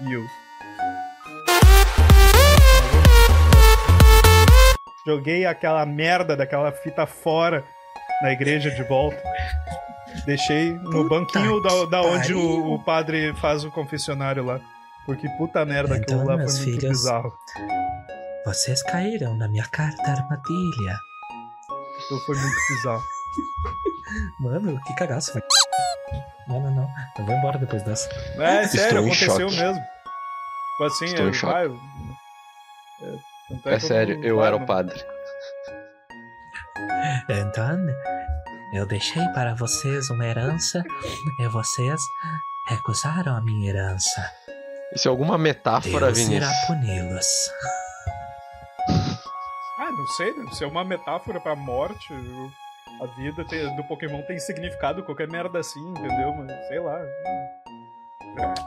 You. 0.00 0.47
Joguei 5.08 5.46
aquela 5.46 5.86
merda 5.86 6.36
daquela 6.36 6.70
fita 6.70 7.06
fora 7.06 7.64
na 8.20 8.30
igreja 8.30 8.70
de 8.70 8.82
volta. 8.82 9.16
Deixei 10.26 10.72
no 10.74 10.90
Puta 10.90 11.08
banquinho 11.08 11.62
da, 11.62 11.84
da 11.86 12.02
onde 12.02 12.34
o, 12.34 12.74
o 12.74 12.84
padre 12.84 13.32
faz 13.36 13.64
o 13.64 13.70
confessionário 13.70 14.44
lá. 14.44 14.60
Porque 15.06 15.26
puta 15.38 15.64
merda, 15.64 15.96
Então, 15.96 16.16
aquilo 16.20 16.28
lá 16.28 16.34
foi 16.36 16.44
muito 16.52 16.62
filhos, 16.62 16.82
bizarro. 16.98 17.32
Vocês 18.44 18.82
caíram 18.82 19.34
na 19.34 19.48
minha 19.48 19.64
carta 19.64 20.02
armadilha. 20.02 20.98
Aquilo 22.04 22.20
foi 22.26 22.36
muito 22.36 22.56
bizarro. 22.68 23.02
Mano, 24.40 24.78
que 24.86 24.94
cagaço, 24.94 25.32
velho. 25.32 25.46
Não, 26.46 26.60
não, 26.60 26.70
não. 26.70 26.88
Eu 27.18 27.24
vou 27.24 27.34
embora 27.34 27.56
depois 27.58 27.82
dessa. 27.82 28.10
É, 28.38 28.62
Estou 28.64 28.80
sério, 28.80 28.98
em 29.00 29.06
aconteceu 29.06 29.50
mesmo. 29.50 29.80
Tipo 29.82 30.84
assim, 30.84 31.04
Estou 31.06 31.24
eu, 31.24 31.30
em 31.30 31.32
choque. 31.32 31.54
ah, 31.54 31.64
eu- 31.64 33.18
é, 33.50 33.54
tanto 33.54 33.68
É 33.68 33.74
que 33.76 33.80
sério, 33.80 34.24
eu 34.24 34.42
era 34.44 34.56
o 34.56 34.60
não- 34.60 34.66
padre. 34.66 34.98
Então, 37.30 37.76
eu 38.74 38.86
deixei 38.86 39.26
para 39.28 39.54
vocês 39.54 40.08
uma 40.10 40.26
herança 40.26 40.82
e 41.38 41.48
vocês 41.48 42.00
recusaram 42.68 43.36
a 43.36 43.40
minha 43.42 43.68
herança. 43.70 44.30
Isso 44.94 45.08
é 45.08 45.10
alguma 45.10 45.36
metáfora, 45.36 46.06
Deus 46.06 46.18
irá 46.28 46.46
Vinícius? 46.46 46.66
puni-los. 46.66 47.26
Ah, 49.80 49.90
não 49.92 50.06
sei, 50.08 50.34
deve 50.34 50.54
ser 50.54 50.64
uma 50.66 50.84
metáfora 50.84 51.40
pra 51.40 51.54
morte. 51.56 52.12
o- 52.12 52.50
A 53.02 53.06
vida 53.16 53.44
tem- 53.46 53.74
do 53.76 53.84
Pokémon 53.84 54.22
tem 54.22 54.38
significado, 54.40 55.02
qualquer 55.04 55.28
merda 55.28 55.60
assim, 55.60 55.80
entendeu? 55.90 56.32
Mas 56.34 56.50
sei 56.68 56.80
lá. 56.80 56.98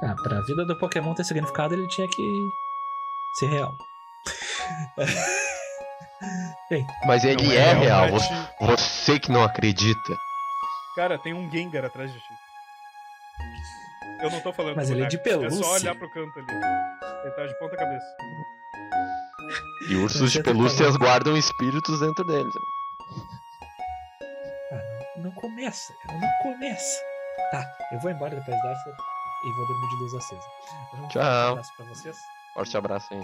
Ah, 0.04 0.16
pra 0.24 0.40
vida 0.42 0.66
do 0.66 0.78
Pokémon 0.80 1.14
ter 1.14 1.24
significado, 1.26 1.74
ele 1.74 1.88
tinha 1.90 2.08
que 2.08 2.50
ser 3.40 3.48
real. 3.48 3.72
Mas 7.06 7.24
ele 7.24 7.44
Não 7.48 7.52
é 7.54 7.74
real, 7.74 8.08
você, 8.10 8.30
você 8.60 9.20
que 9.20 9.32
não 9.32 9.44
acredita. 9.44 10.14
Cara, 10.96 11.18
tem 11.18 11.34
um 11.34 11.50
Gengar 11.52 11.84
atrás 11.86 12.12
de 12.12 12.18
ti. 12.20 12.26
Eu 14.22 14.30
não 14.30 14.40
tô 14.42 14.54
falando 14.54 14.76
Mas 14.76 14.90
ele 14.90 15.04
é 15.04 15.08
de 15.08 15.18
boneco, 15.18 15.30
É 15.46 15.48
pelúcia. 15.48 15.64
só 15.64 15.74
olhar 15.74 15.96
pro 15.96 16.10
canto 16.12 16.38
ali. 16.40 16.48
Ele 17.24 17.32
tá 17.32 17.46
de 17.48 17.60
ponta 17.60 17.76
cabeça. 17.76 18.06
E 19.90 19.96
ursos 19.96 20.32
de 20.32 20.38
tá 20.44 20.52
pelúcias 20.52 20.80
falando. 20.80 21.00
guardam 21.00 21.38
espíritos 21.38 22.00
dentro 22.00 22.24
deles. 22.26 22.54
Ah, 24.72 24.76
não, 25.18 25.24
não 25.24 25.32
começa, 25.32 25.92
cara, 26.06 26.20
não 26.20 26.30
começa. 26.44 27.02
Tá, 27.52 27.66
eu 27.92 28.00
vou 28.00 28.12
embora 28.12 28.36
depois 28.36 28.62
dessa 28.62 28.90
e 29.44 29.52
vou 29.54 29.68
dormir 29.68 29.90
de 29.90 29.96
luz 29.96 30.14
acesa. 30.14 30.48
Um 30.94 31.08
Tchau. 31.08 31.22
abraço 31.54 31.72
pra 31.76 31.86
vocês. 31.88 32.18
Forte 32.54 32.78
abraço 32.78 33.08
aí. 33.14 33.22